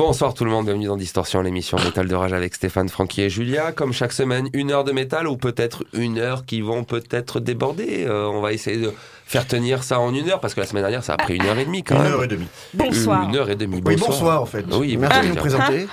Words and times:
Bonsoir 0.00 0.32
tout 0.32 0.46
le 0.46 0.50
monde, 0.50 0.64
bienvenue 0.64 0.86
dans 0.86 0.96
Distorsion, 0.96 1.42
l'émission 1.42 1.76
métal 1.76 2.08
de 2.08 2.14
rage 2.14 2.32
avec 2.32 2.54
Stéphane, 2.54 2.88
Francky 2.88 3.20
et 3.20 3.28
Julia. 3.28 3.70
Comme 3.72 3.92
chaque 3.92 4.14
semaine, 4.14 4.48
une 4.54 4.70
heure 4.70 4.82
de 4.82 4.92
métal 4.92 5.28
ou 5.28 5.36
peut-être 5.36 5.84
une 5.92 6.16
heure 6.16 6.46
qui 6.46 6.62
vont 6.62 6.84
peut-être 6.84 7.38
déborder. 7.38 8.06
Euh, 8.06 8.26
on 8.32 8.40
va 8.40 8.54
essayer 8.54 8.78
de 8.78 8.94
faire 9.26 9.46
tenir 9.46 9.82
ça 9.82 10.00
en 10.00 10.14
une 10.14 10.30
heure 10.30 10.40
parce 10.40 10.54
que 10.54 10.60
la 10.60 10.66
semaine 10.66 10.84
dernière 10.84 11.04
ça 11.04 11.12
a 11.12 11.16
pris 11.18 11.36
une 11.36 11.44
heure 11.44 11.58
et 11.58 11.66
demie 11.66 11.82
quand 11.82 11.96
Une 11.96 12.02
même. 12.04 12.12
heure 12.14 12.24
et 12.24 12.28
demie. 12.28 12.46
Bonsoir. 12.72 13.28
Une 13.28 13.36
heure 13.36 13.50
et 13.50 13.56
demie. 13.56 13.82
Oui, 13.84 13.96
bonsoir 13.96 14.40
en 14.40 14.46
fait. 14.46 14.64
Oui, 14.72 14.96
merci 14.96 15.20
de 15.20 15.34
bonsoir. 15.34 15.34
nous 15.34 15.34
présenter. 15.36 15.86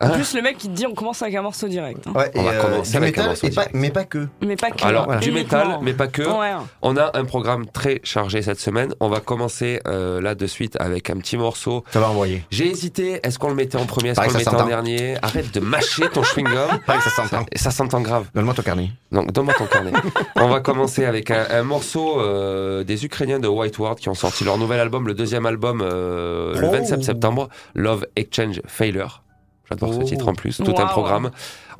En 0.00 0.10
plus, 0.10 0.34
le 0.34 0.42
mec, 0.42 0.62
il 0.62 0.70
te 0.70 0.74
dit 0.76 0.86
on 0.86 0.94
commence 0.94 1.22
avec 1.22 1.34
un 1.34 1.42
morceau 1.42 1.66
direct. 1.66 2.06
hein. 2.06 2.12
Ouais, 2.14 2.30
On 2.36 2.42
va 2.44 2.52
euh, 2.52 2.62
commencer 2.62 2.90
du 2.92 2.96
avec 2.98 3.18
un 3.18 3.22
métal, 3.22 3.26
morceau 3.26 3.46
et 3.46 3.50
pas, 3.50 3.62
direct. 3.62 3.74
mais 3.74 3.90
pas 3.90 4.04
que. 4.04 4.28
Mais 4.42 4.54
pas 4.56 4.70
que. 4.70 4.84
Alors, 4.84 5.04
Voilà. 5.06 5.20
du 5.20 5.32
métal, 5.32 5.78
mais 5.82 5.92
pas 5.92 6.06
que. 6.06 6.22
Ouais. 6.22 6.52
On 6.82 6.96
a 6.96 7.10
un 7.18 7.24
programme 7.24 7.66
très 7.66 8.00
chargé 8.04 8.42
cette 8.42 8.60
semaine. 8.60 8.94
On 9.00 9.08
va 9.08 9.18
commencer 9.18 9.80
euh, 9.88 10.20
là 10.20 10.36
de 10.36 10.46
suite 10.46 10.76
avec 10.80 11.10
un 11.10 11.16
petit 11.16 11.36
morceau. 11.36 11.82
Ça 11.90 11.98
va 11.98 12.10
envoyer. 12.10 12.44
J'ai 12.50 12.68
hésité, 12.70 13.18
est-ce 13.24 13.40
qu'on 13.40 13.48
le 13.48 13.56
mettait 13.56 13.76
en 13.76 13.86
premier, 13.86 14.10
est-ce 14.10 14.16
Pareil, 14.16 14.30
qu'on 14.32 14.38
le 14.38 14.44
ça 14.44 14.50
mettait 14.52 14.62
en 14.62 14.66
s'entend. 14.66 14.68
dernier? 14.84 15.16
Arrête 15.20 15.52
de 15.52 15.58
mâcher 15.60 16.08
ton 16.10 16.22
chewing-gum. 16.22 16.78
Pareil, 16.86 17.02
ça 17.02 17.10
s'entend. 17.10 17.44
Et 17.50 17.58
ça 17.58 17.72
s'entend 17.72 18.00
grave. 18.00 18.26
Donne-moi 18.34 18.54
ton 18.54 18.62
carnet. 18.62 18.90
Donc, 19.10 19.32
donne-moi 19.32 19.54
ton 19.54 19.66
carnet. 19.66 19.90
On 20.36 20.46
va 20.48 20.60
commencer 20.60 21.06
avec 21.06 21.32
un, 21.32 21.44
un 21.50 21.62
morceau 21.64 22.20
euh, 22.20 22.84
des 22.84 23.04
Ukrainiens 23.04 23.40
de 23.40 23.48
White 23.48 23.78
Ward 23.80 23.98
qui 23.98 24.08
ont 24.08 24.14
sorti 24.14 24.44
leur 24.44 24.58
nouvel 24.58 24.78
album, 24.78 25.08
le 25.08 25.14
deuxième 25.14 25.44
album, 25.46 25.80
euh, 25.82 26.54
le 26.56 26.68
Oh. 26.68 26.70
27 26.70 27.02
septembre, 27.02 27.48
Love 27.74 28.06
Exchange 28.14 28.60
Failure. 28.66 29.22
J'adore 29.68 29.94
ce 29.94 30.00
titre 30.00 30.28
en 30.28 30.34
plus, 30.34 30.56
tout 30.56 30.74
un 30.78 30.86
programme. 30.86 31.30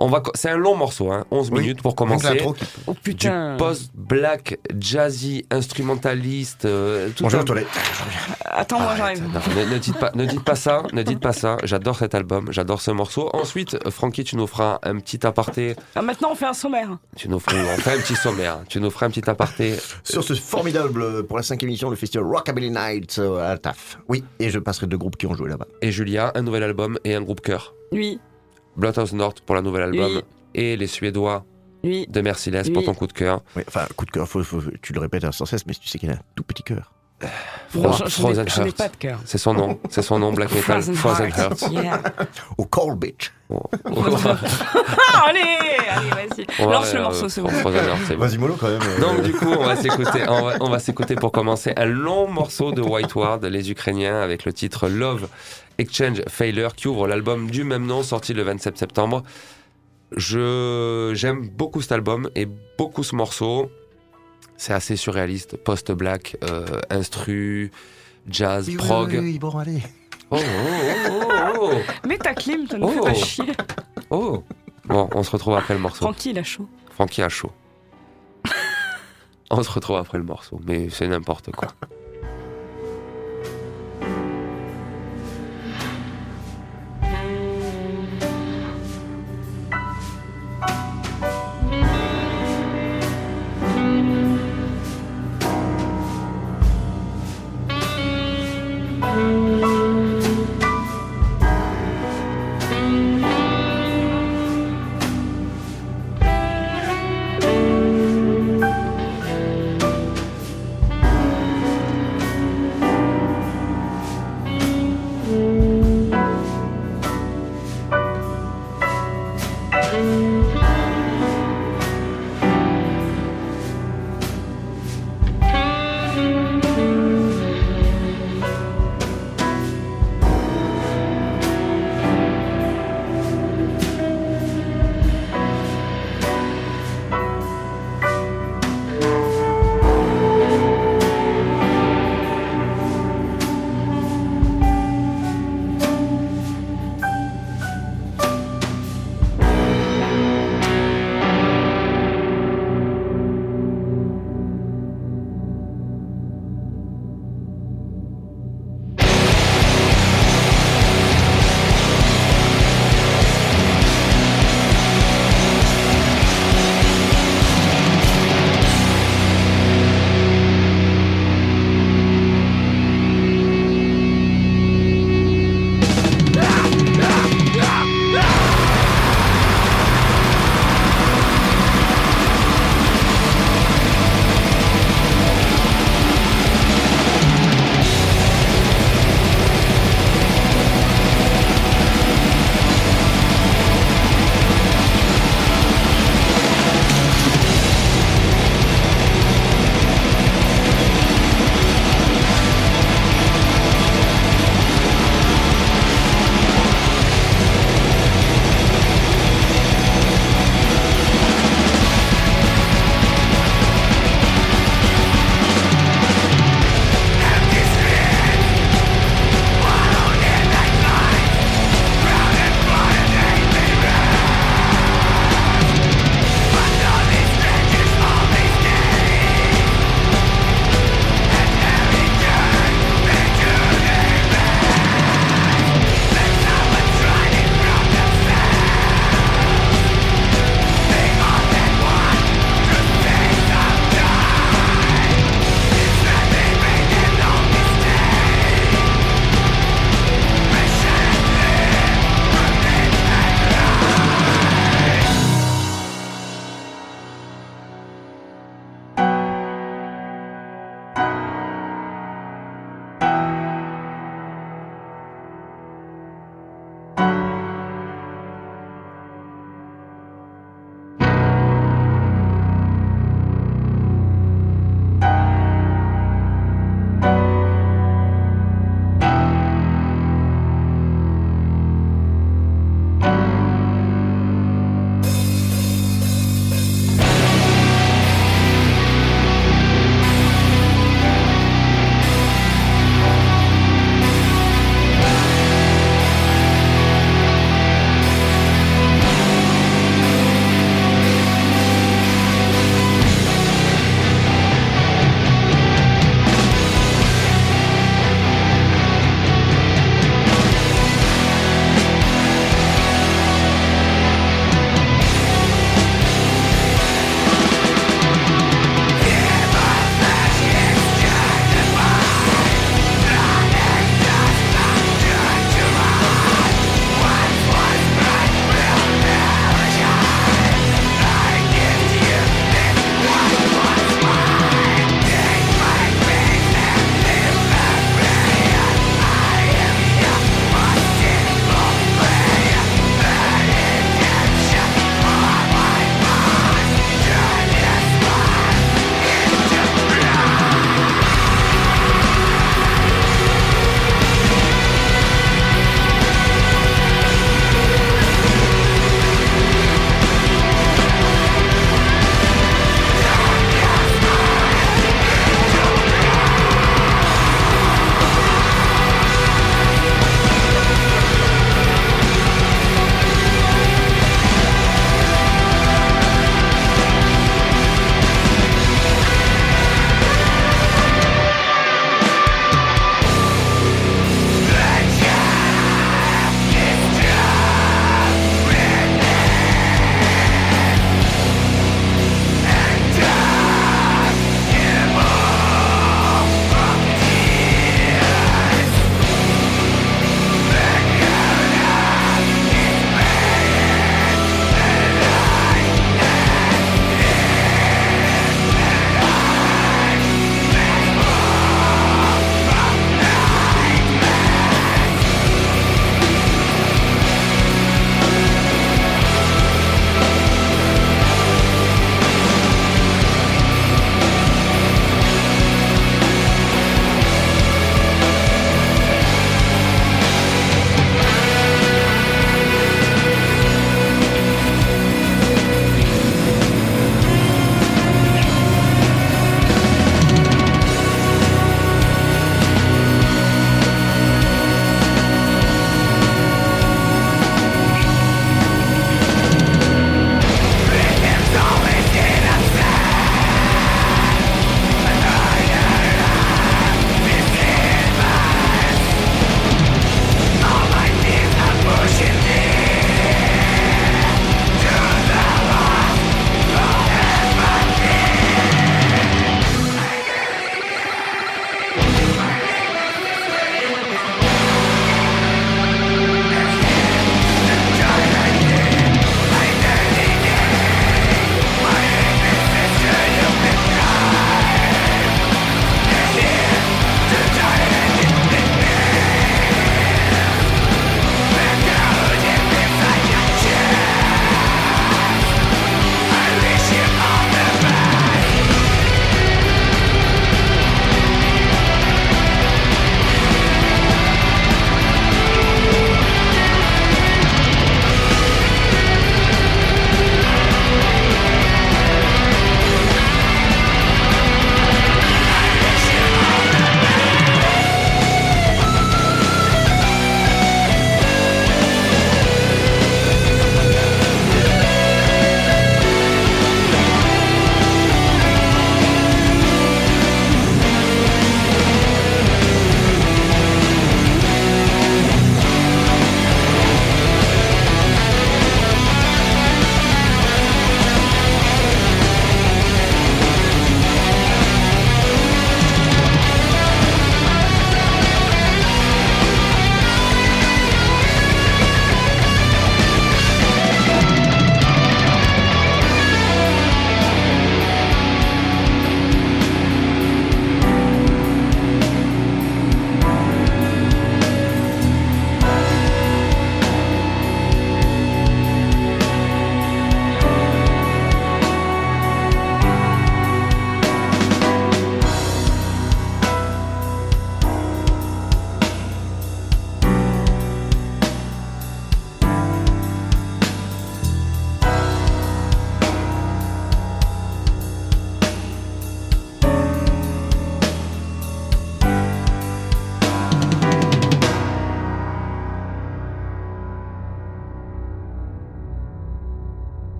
On 0.00 0.06
va, 0.08 0.22
c'est 0.34 0.48
un 0.50 0.56
long 0.56 0.76
morceau, 0.76 1.10
hein, 1.10 1.24
11 1.32 1.50
Oui. 1.50 1.60
minutes 1.60 1.82
pour 1.82 1.96
commencer. 1.96 2.28
l'intro 2.28 2.52
qui- 2.52 2.64
Oh 2.86 2.92
Du 2.92 3.00
putain. 3.00 3.56
post-black, 3.58 4.58
jazzy, 4.78 5.44
instrumentaliste. 5.50 6.64
euh, 6.66 7.08
tout 7.16 7.24
Bonjour 7.24 7.40
un-. 7.40 7.44
Attends, 8.44 8.80
moi 8.80 8.94
j'arrive. 8.96 9.22
ne, 9.24 9.74
ne 9.74 9.78
dites 9.78 9.98
pas, 9.98 10.10
ne 10.14 10.24
dites 10.24 10.44
pas 10.44 10.54
ça, 10.54 10.82
ne 10.92 11.02
dites 11.02 11.20
pas 11.20 11.32
ça. 11.32 11.56
J'adore 11.64 11.96
cet 11.98 12.14
album, 12.14 12.46
j'adore 12.50 12.80
ce 12.80 12.90
morceau. 12.90 13.30
Ensuite, 13.32 13.76
Francky, 13.90 14.24
tu 14.24 14.36
nous 14.36 14.46
feras 14.46 14.78
un 14.82 14.98
petit 14.98 15.26
aparté. 15.26 15.74
Ah, 15.94 16.02
maintenant, 16.02 16.28
on 16.32 16.34
fait 16.34 16.46
un 16.46 16.52
sommaire. 16.54 16.98
Tu 17.16 17.28
nous 17.28 17.38
feras, 17.40 17.56
on 17.56 17.78
fait 17.80 17.92
un 17.96 18.00
petit 18.00 18.14
sommaire. 18.16 18.58
Tu 18.68 18.80
nous 18.80 18.90
feras 18.90 19.06
un 19.06 19.10
petit 19.10 19.28
aparté. 19.28 19.74
Sur 20.04 20.22
ce 20.22 20.34
formidable, 20.34 21.24
pour 21.26 21.36
la 21.36 21.42
cinquième 21.42 21.70
émission, 21.70 21.90
le 21.90 21.96
festival 21.96 22.26
Rockabilly 22.26 22.70
Night 22.70 23.16
euh, 23.18 23.38
à 23.44 23.48
la 23.50 23.58
TAF. 23.58 23.98
Oui, 24.08 24.24
et 24.38 24.50
je 24.50 24.58
passerai 24.58 24.86
deux 24.86 24.98
groupes 24.98 25.16
qui 25.16 25.26
ont 25.26 25.34
joué 25.34 25.48
là-bas. 25.48 25.66
Et 25.82 25.90
Julia, 25.92 26.32
un 26.34 26.42
nouvel 26.42 26.62
album 26.62 26.98
et 27.04 27.14
un 27.14 27.20
groupe 27.22 27.40
cœur. 27.40 27.74
Oui, 27.92 28.20
Bloodhouse 28.78 29.12
North 29.12 29.40
pour 29.40 29.54
la 29.56 29.62
nouvel 29.62 29.82
album. 29.82 30.12
Oui. 30.16 30.22
Et 30.54 30.76
les 30.76 30.86
Suédois 30.86 31.44
oui. 31.84 32.06
de 32.08 32.20
Merciless 32.20 32.70
pour 32.70 32.84
ton 32.84 32.94
coup 32.94 33.06
de 33.06 33.12
cœur. 33.12 33.42
Oui, 33.56 33.62
enfin, 33.68 33.86
coup 33.96 34.06
de 34.06 34.10
cœur, 34.10 34.26
faut, 34.28 34.42
faut- 34.42 34.62
tu 34.80 34.92
le 34.92 35.00
répètes 35.00 35.30
sans 35.32 35.44
cesse, 35.44 35.66
mais 35.66 35.74
tu 35.74 35.86
sais 35.88 35.98
qu'il 35.98 36.10
a 36.10 36.14
un 36.14 36.20
tout 36.34 36.42
petit 36.44 36.62
cœur. 36.62 36.92
Fro- 37.74 38.08
Frozen 38.08 38.46
Heart. 38.46 38.82
C'est 39.24 39.38
son 39.38 39.52
nom, 39.52 39.78
c'est 39.90 40.02
son 40.02 40.18
nom, 40.18 40.32
Black 40.32 40.52
Metal. 40.54 40.80
Frozen 40.94 41.30
Heart. 41.36 41.64
Yeah. 41.72 42.00
Au 42.58 42.64
Call 42.64 42.94
Bitch. 42.96 43.32
Oh. 43.50 43.62
Ah, 45.10 45.24
allez, 45.30 45.40
allez, 45.90 46.10
vas-y. 46.10 46.46
On 46.60 46.66
va, 46.66 46.72
Lance 46.74 46.92
le 46.92 46.98
euh, 47.00 47.02
morceau, 47.02 47.28
c'est 47.28 47.40
bon. 47.40 47.48
C'est 47.50 48.14
bon. 48.14 48.20
Vas-y, 48.20 48.38
mollo 48.38 48.56
quand 48.60 48.68
même. 48.68 48.80
euh, 48.82 49.00
Donc 49.00 49.22
du 49.22 49.32
coup, 49.32 49.48
on 49.48 49.64
va 49.64 49.74
s'écouter, 49.74 50.22
on 50.28 50.42
va, 50.42 50.56
on 50.60 50.68
va 50.68 50.78
s'écouter 50.78 51.14
pour 51.16 51.32
commencer 51.32 51.72
un 51.76 51.86
long 51.86 52.28
morceau 52.30 52.72
de 52.72 52.82
White 52.82 53.14
Ward, 53.14 53.44
les 53.44 53.70
Ukrainiens, 53.70 54.20
avec 54.20 54.44
le 54.44 54.52
titre 54.52 54.88
Love 54.88 55.28
Exchange 55.78 56.22
Failure, 56.28 56.74
qui 56.74 56.88
ouvre 56.88 57.08
l'album 57.08 57.50
du 57.50 57.64
même 57.64 57.86
nom, 57.86 58.02
sorti 58.02 58.34
le 58.34 58.42
27 58.42 58.76
septembre. 58.78 59.22
Je 60.16 61.12
j'aime 61.14 61.48
beaucoup 61.48 61.80
cet 61.82 61.92
album 61.92 62.30
et 62.34 62.46
beaucoup 62.78 63.02
ce 63.02 63.14
morceau. 63.16 63.70
C'est 64.56 64.72
assez 64.72 64.96
surréaliste, 64.96 65.56
post-black, 65.56 66.36
euh, 66.44 66.66
instru, 66.90 67.70
jazz, 68.28 68.66
oui, 68.68 68.76
oui, 68.78 68.86
prog. 68.86 69.08
oui, 69.10 69.18
oui, 69.20 69.38
bon, 69.38 69.56
allez. 69.58 69.82
Oh, 70.30 70.36
oh, 70.36 71.20
oh, 71.60 71.70
oh, 72.04 72.06
Mets 72.06 72.18
ta 72.18 72.34
clim, 72.34 72.66
ça 72.68 72.76
nous 72.78 72.88
fait 72.88 72.98
Oh. 73.00 73.04
pas 73.04 73.14
chier. 73.14 73.52
oh. 74.10 74.42
Bon, 74.84 75.08
on 75.14 75.22
se 75.22 75.30
retrouve 75.30 75.54
après 75.56 75.74
le 75.74 75.80
morceau. 75.80 76.00
Tranquille, 76.04 76.32
il 76.32 76.38
a 76.38 76.42
chaud. 76.42 76.66
Francky 76.90 77.22
a 77.22 77.28
chaud. 77.28 77.50
On 79.50 79.62
se 79.62 79.70
retrouve 79.70 79.96
après 79.96 80.18
le 80.18 80.24
morceau, 80.24 80.60
mais 80.66 80.88
c'est 80.90 81.06
n'importe 81.08 81.50
quoi. 81.52 81.68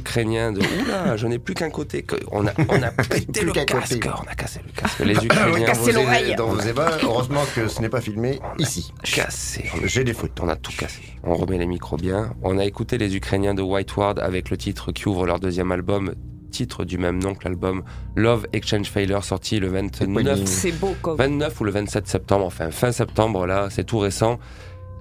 Ukrainiens 0.00 0.52
de. 0.52 0.60
Oula, 0.60 1.16
je 1.16 1.26
n'ai 1.26 1.38
plus 1.38 1.54
qu'un 1.54 1.70
côté. 1.70 2.02
que- 2.02 2.16
On 2.32 2.46
a, 2.46 2.50
on 2.68 2.82
a 2.82 2.90
pété 3.08 3.42
le 3.42 3.52
casque. 3.52 3.72
côté. 3.94 4.00
On 4.08 4.30
a 4.30 4.34
cassé 4.34 4.60
le 4.66 4.72
casque. 4.72 4.98
Les 5.04 5.14
Ukrainiens 5.14 5.46
Dans 5.52 5.58
vos 5.58 5.64
cassé 5.64 5.92
l'oreille. 5.92 6.34
Dans 6.36 6.48
vos 6.48 6.60
ébats, 6.60 6.98
heureusement 7.02 7.42
que 7.54 7.68
ce 7.68 7.80
n'est 7.80 7.88
pas 7.88 8.00
filmé 8.00 8.40
ici. 8.58 8.92
cassé. 9.02 9.70
J'ai 9.84 10.04
des 10.04 10.12
photos. 10.14 10.44
On 10.44 10.48
a 10.48 10.56
tout 10.56 10.72
cassé. 10.76 11.00
On 11.22 11.34
remet 11.34 11.58
les 11.58 11.66
micros 11.66 11.96
bien. 11.96 12.34
On 12.42 12.58
a 12.58 12.64
écouté 12.64 12.98
les 12.98 13.14
Ukrainiens 13.16 13.54
de 13.54 13.62
White 13.62 13.96
Ward 13.96 14.18
avec 14.18 14.50
le 14.50 14.56
titre 14.56 14.92
qui 14.92 15.08
ouvre 15.08 15.26
leur 15.26 15.38
deuxième 15.40 15.70
album, 15.72 16.14
titre 16.50 16.84
du 16.84 16.98
même 16.98 17.22
nom 17.22 17.34
que 17.34 17.44
l'album 17.44 17.82
Love 18.16 18.46
Exchange 18.52 18.88
Failure, 18.88 19.24
sorti 19.24 19.60
le 19.60 19.68
29, 19.68 20.40
C'est 20.46 20.72
beau 20.72 20.96
comme. 21.00 21.16
29 21.16 21.60
ou 21.60 21.64
le 21.64 21.70
27 21.70 22.08
septembre, 22.08 22.44
enfin 22.46 22.70
fin 22.70 22.90
septembre, 22.90 23.46
là, 23.46 23.68
c'est 23.70 23.84
tout 23.84 23.98
récent. 23.98 24.38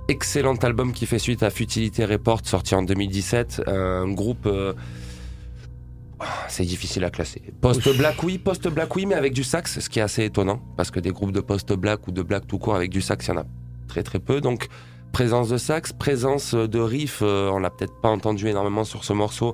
Excellent 0.09 0.55
album 0.55 0.91
qui 0.91 1.05
fait 1.05 1.19
suite 1.19 1.43
à 1.43 1.51
Futility 1.51 2.03
Report, 2.03 2.41
sorti 2.43 2.73
en 2.73 2.81
2017. 2.81 3.61
Un 3.67 4.11
groupe. 4.11 4.47
euh, 4.47 4.73
ah, 6.19 6.25
C'est 6.47 6.65
difficile 6.65 7.03
à 7.03 7.11
classer. 7.11 7.43
Post-black, 7.61 8.23
oui, 8.23 8.39
post-black, 8.39 8.95
oui, 8.95 9.05
mais 9.05 9.13
avec 9.13 9.33
du 9.33 9.43
sax, 9.43 9.79
ce 9.79 9.87
qui 9.87 9.99
est 9.99 10.01
assez 10.01 10.23
étonnant, 10.25 10.63
parce 10.77 10.89
que 10.89 10.99
des 10.99 11.11
groupes 11.11 11.31
de 11.31 11.41
post-black 11.41 12.07
ou 12.07 12.11
de 12.11 12.23
black 12.23 12.47
tout 12.47 12.57
court 12.57 12.75
avec 12.75 12.89
du 12.89 13.01
sax, 13.01 13.27
il 13.27 13.29
y 13.29 13.33
en 13.33 13.41
a 13.41 13.45
très 13.87 14.01
très 14.01 14.17
peu. 14.17 14.41
Donc, 14.41 14.67
présence 15.11 15.49
de 15.49 15.57
sax, 15.57 15.93
présence 15.93 16.55
de 16.55 16.79
riff, 16.79 17.19
euh, 17.21 17.51
on 17.53 17.59
l'a 17.59 17.69
peut-être 17.69 18.01
pas 18.01 18.09
entendu 18.09 18.47
énormément 18.47 18.85
sur 18.85 19.03
ce 19.03 19.13
morceau, 19.13 19.53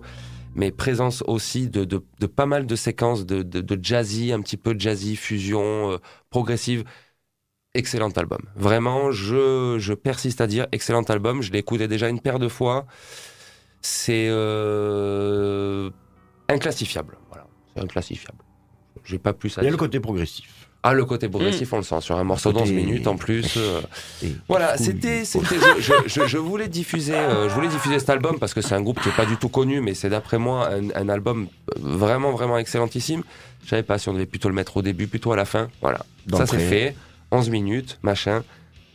mais 0.56 0.72
présence 0.72 1.22
aussi 1.28 1.70
de, 1.70 1.84
de, 1.84 2.02
de 2.22 2.28
pas 2.28 2.46
mal 2.46 2.66
de 2.66 2.76
séquences 2.78 3.26
de, 3.26 3.44
de, 3.44 3.60
de 3.60 3.84
jazzy, 3.84 4.32
un 4.32 4.40
petit 4.40 4.56
peu 4.56 4.74
jazzy, 4.80 5.18
fusion, 5.18 5.92
euh, 5.92 5.98
progressive. 6.30 6.86
Excellent 7.76 8.10
album. 8.10 8.40
Vraiment, 8.56 9.12
je, 9.12 9.76
je 9.80 9.94
persiste 9.94 10.40
à 10.42 10.48
dire 10.48 10.66
excellent 10.72 11.04
album. 11.04 11.42
Je 11.42 11.52
l'ai 11.52 11.60
écouté 11.60 11.88
déjà 11.88 12.08
une 12.10 12.20
paire 12.22 12.40
de 12.40 12.48
fois. 12.48 12.86
C'est 13.82 14.28
euh, 14.30 15.90
inclassifiable. 16.50 17.18
Voilà, 17.30 17.46
c'est 17.76 17.84
inclassifiable. 17.84 18.40
J'ai 19.04 19.20
pas 19.20 19.34
plus 19.34 19.58
à 19.58 19.62
Il 19.62 19.66
y 19.66 19.68
a 19.68 19.70
dire. 19.70 19.72
le 19.72 19.78
côté 19.78 20.00
progressif. 20.00 20.50
Ah, 20.88 20.94
le 20.94 21.04
côté 21.04 21.28
progressif, 21.28 21.74
on 21.74 21.78
le 21.78 21.84
sent 21.84 22.00
sur 22.02 22.16
un 22.16 22.24
morceau 22.24 22.54
Côté- 22.54 22.66
d'11 22.70 22.74
minutes 22.76 23.08
en 23.08 23.16
plus. 23.18 23.54
euh, 23.58 23.82
voilà, 24.48 24.78
c'était, 24.78 25.26
c'était, 25.26 25.56
je, 25.80 25.82
je- 25.82 25.94
je- 26.08 26.28
je 26.28 26.38
voulais 26.38 26.68
diffuser, 26.68 27.16
euh, 27.16 27.50
je 27.50 27.56
voulais 27.56 27.68
diffuser 27.70 27.98
cet 27.98 28.12
album 28.12 28.38
parce 28.40 28.54
que 28.54 28.62
c'est 28.62 28.76
un 28.76 28.82
groupe 28.82 29.02
qui 29.02 29.10
est 29.10 29.16
pas 29.16 29.26
du 29.26 29.36
tout 29.38 29.50
connu, 29.50 29.82
mais 29.82 29.96
c'est 29.96 30.10
d'après 30.10 30.38
moi 30.38 30.70
un, 30.72 30.90
un 30.96 31.10
album 31.10 31.48
vraiment, 31.76 32.32
vraiment 32.32 32.58
excellentissime. 32.60 33.24
Je 33.64 33.70
savais 33.70 33.82
pas 33.84 33.98
si 33.98 34.10
on 34.10 34.14
devait 34.14 34.28
plutôt 34.28 34.48
le 34.48 34.54
mettre 34.56 34.78
au 34.78 34.84
début, 34.84 35.08
plutôt 35.08 35.32
à 35.32 35.36
la 35.36 35.46
fin. 35.46 35.70
Voilà, 35.82 36.06
ça 36.32 36.46
c'est 36.46 36.60
fait. 36.60 36.96
11 37.32 37.50
minutes, 37.50 38.00
machin. 38.02 38.44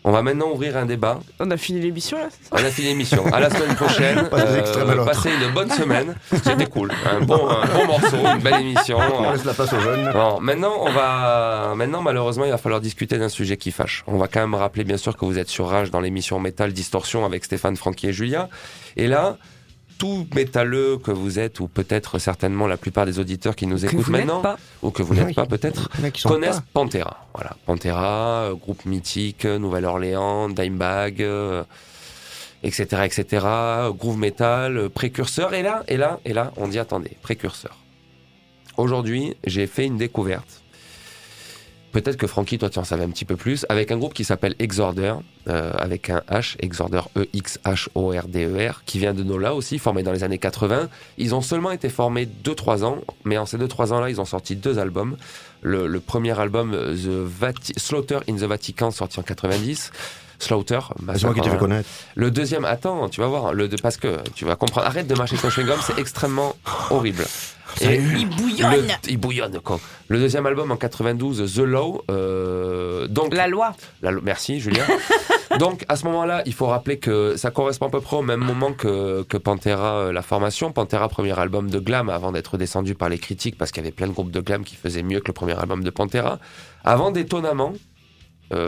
On 0.02 0.12
va 0.12 0.22
maintenant 0.22 0.50
ouvrir 0.50 0.78
un 0.78 0.86
débat. 0.86 1.20
On 1.40 1.50
a 1.50 1.58
fini 1.58 1.80
l'émission 1.80 2.18
là 2.18 2.28
c'est 2.30 2.48
ça 2.48 2.50
On 2.52 2.64
a 2.64 2.70
fini 2.70 2.88
l'émission. 2.88 3.22
À 3.26 3.38
la 3.38 3.50
semaine 3.50 3.76
prochaine. 3.76 4.18
euh, 4.32 5.04
passez 5.04 5.30
une 5.30 5.52
bonne 5.52 5.70
semaine. 5.70 6.14
C'était 6.32 6.66
cool. 6.66 6.90
Un 7.04 7.20
bon, 7.20 7.48
un 7.48 7.66
bon 7.66 7.86
morceau, 7.86 8.16
une 8.16 8.40
belle 8.40 8.62
émission. 8.62 8.98
On 8.98 9.30
laisse 9.30 9.44
la 9.44 9.52
place 9.52 9.72
aux 9.74 9.80
jeunes. 9.80 10.10
Bon, 10.12 10.40
maintenant, 10.40 10.72
on 10.80 10.90
va, 10.90 11.74
maintenant, 11.76 12.00
malheureusement, 12.00 12.46
il 12.46 12.50
va 12.50 12.56
falloir 12.56 12.80
discuter 12.80 13.18
d'un 13.18 13.28
sujet 13.28 13.58
qui 13.58 13.72
fâche. 13.72 14.02
On 14.06 14.16
va 14.16 14.26
quand 14.26 14.40
même 14.40 14.54
rappeler, 14.54 14.84
bien 14.84 14.96
sûr, 14.96 15.18
que 15.18 15.24
vous 15.26 15.38
êtes 15.38 15.50
sur 15.50 15.68
Rage 15.68 15.90
dans 15.90 16.00
l'émission 16.00 16.40
Métal 16.40 16.72
Distorsion 16.72 17.26
avec 17.26 17.44
Stéphane, 17.44 17.76
Francky 17.76 18.08
et 18.08 18.12
Julia. 18.14 18.48
Et 18.96 19.06
là, 19.06 19.36
tout 20.00 20.26
métalleux 20.34 20.96
que 20.96 21.10
vous 21.10 21.38
êtes, 21.38 21.60
ou 21.60 21.68
peut-être 21.68 22.18
certainement 22.18 22.66
la 22.66 22.78
plupart 22.78 23.04
des 23.04 23.18
auditeurs 23.18 23.54
qui 23.54 23.66
nous 23.66 23.80
Que 23.80 23.86
écoutent 23.86 24.08
maintenant, 24.08 24.42
ou 24.82 24.90
que 24.90 25.02
vous 25.02 25.14
n'êtes 25.14 25.26
Oui. 25.26 25.34
pas 25.34 25.44
peut-être, 25.44 25.90
connaissent 26.24 26.60
pas. 26.60 26.64
Pantera. 26.72 27.26
Voilà, 27.34 27.54
Pantera, 27.66 28.44
euh, 28.44 28.54
groupe 28.54 28.86
mythique, 28.86 29.44
euh, 29.44 29.58
Nouvelle-Orléans, 29.58 30.48
Dimebag, 30.48 31.20
euh, 31.22 31.64
etc., 32.62 33.02
etc., 33.04 33.44
euh, 33.46 33.90
groove 33.92 34.16
metal, 34.16 34.88
précurseur. 34.88 35.52
Et 35.52 35.62
là, 35.62 35.84
et 35.86 35.98
là, 35.98 36.18
et 36.24 36.32
là, 36.32 36.52
on 36.56 36.66
dit 36.66 36.78
attendez, 36.78 37.18
précurseur. 37.20 37.76
Aujourd'hui, 38.78 39.36
j'ai 39.46 39.66
fait 39.66 39.84
une 39.84 39.98
découverte. 39.98 40.62
Peut-être 41.92 42.16
que 42.16 42.26
Francky, 42.28 42.56
toi, 42.58 42.70
tu 42.70 42.78
en 42.78 42.84
savais 42.84 43.02
un 43.02 43.10
petit 43.10 43.24
peu 43.24 43.36
plus, 43.36 43.66
avec 43.68 43.90
un 43.90 43.96
groupe 43.98 44.14
qui 44.14 44.22
s'appelle 44.24 44.54
Exorder, 44.60 45.14
euh, 45.48 45.72
avec 45.76 46.08
un 46.08 46.22
H, 46.30 46.54
Exorder 46.60 47.00
E-X-H-O-R-D-E-R, 47.16 48.82
qui 48.86 48.98
vient 48.98 49.14
de 49.14 49.22
Nola 49.24 49.54
aussi, 49.54 49.78
formé 49.78 50.02
dans 50.02 50.12
les 50.12 50.22
années 50.22 50.38
80. 50.38 50.88
Ils 51.18 51.34
ont 51.34 51.40
seulement 51.40 51.70
été 51.72 51.88
formés 51.88 52.26
2-3 52.44 52.84
ans, 52.84 52.98
mais 53.24 53.38
en 53.38 53.46
ces 53.46 53.58
2-3 53.58 53.92
ans-là, 53.92 54.10
ils 54.10 54.20
ont 54.20 54.24
sorti 54.24 54.54
deux 54.56 54.78
albums. 54.78 55.16
Le, 55.62 55.98
premier 56.00 56.38
album, 56.38 56.72
The 56.72 57.08
Vati- 57.08 57.78
Slaughter 57.78 58.20
in 58.28 58.36
the 58.36 58.44
Vatican, 58.44 58.90
sorti 58.90 59.18
en 59.18 59.22
90. 59.22 59.90
Slaughter, 60.42 60.78
C'est 61.14 61.24
moi 61.24 61.34
qui 61.34 61.40
t'ai 61.40 61.48
fait 61.50 61.54
hein. 61.56 61.58
connaître. 61.58 61.88
Le 62.14 62.30
deuxième, 62.30 62.64
attends, 62.64 63.08
tu 63.08 63.20
vas 63.20 63.26
voir, 63.28 63.52
le, 63.52 63.68
de- 63.68 63.76
parce 63.80 63.96
que 63.96 64.16
tu 64.34 64.44
vas 64.44 64.56
comprendre. 64.56 64.86
Arrête 64.86 65.06
de 65.06 65.14
mâcher 65.14 65.36
ton 65.36 65.48
chewing-gum, 65.48 65.78
c'est 65.82 65.98
extrêmement 65.98 66.54
horrible. 66.90 67.24
Et 67.80 67.96
Il 67.96 68.28
bouillonne 68.28 68.72
le, 68.72 68.82
il 69.08 69.16
bouillonne 69.16 69.60
quoi. 69.60 69.78
Le 70.08 70.18
deuxième 70.18 70.44
album 70.44 70.72
en 70.72 70.76
92, 70.76 71.54
The 71.54 71.58
Law. 71.60 72.02
euh, 72.10 73.06
donc 73.06 73.32
La 73.32 73.46
loi. 73.46 73.74
la- 74.02 74.10
merci 74.22 74.58
Julien. 74.58 74.84
donc 75.60 75.84
à 75.88 75.94
ce 75.94 76.04
moment-là, 76.06 76.42
il 76.46 76.52
faut 76.52 76.66
rappeler 76.66 76.98
que 76.98 77.36
ça 77.36 77.52
correspond 77.52 77.86
à 77.86 77.90
peu 77.90 78.00
près 78.00 78.16
au 78.16 78.22
même 78.22 78.40
moment 78.40 78.72
que, 78.72 79.22
que 79.22 79.36
Pantera, 79.36 79.98
euh, 79.98 80.12
la 80.12 80.22
formation. 80.22 80.72
Pantera, 80.72 81.08
premier 81.08 81.38
album 81.38 81.70
de 81.70 81.78
glam 81.78 82.08
avant 82.08 82.32
d'être 82.32 82.56
descendu 82.58 82.96
par 82.96 83.08
les 83.08 83.18
critiques 83.18 83.56
parce 83.56 83.70
qu'il 83.70 83.84
y 83.84 83.86
avait 83.86 83.94
plein 83.94 84.08
de 84.08 84.12
groupes 84.12 84.32
de 84.32 84.40
glam 84.40 84.64
qui 84.64 84.74
faisaient 84.74 85.04
mieux 85.04 85.20
que 85.20 85.28
le 85.28 85.32
premier 85.34 85.56
album 85.56 85.84
de 85.84 85.90
Pantera. 85.90 86.40
Avant 86.84 87.12
d'étonnamment 87.12 87.74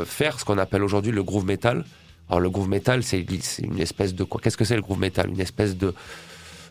faire 0.05 0.39
ce 0.39 0.45
qu'on 0.45 0.59
appelle 0.59 0.83
aujourd'hui 0.83 1.13
le 1.13 1.23
groove 1.23 1.45
metal. 1.45 1.85
Alors 2.29 2.41
le 2.41 2.51
groove 2.51 2.69
metal, 2.69 3.03
c'est 3.03 3.27
c'est 3.41 3.63
une 3.63 3.81
espèce 3.81 4.15
de 4.15 4.25
quoi? 4.25 4.41
Qu'est-ce 4.41 4.57
que 4.57 4.65
c'est 4.65 4.77
le 4.77 4.83
groove 4.83 5.01
metal? 5.01 5.29
Une 5.29 5.41
espèce 5.41 5.77
de 5.77 5.95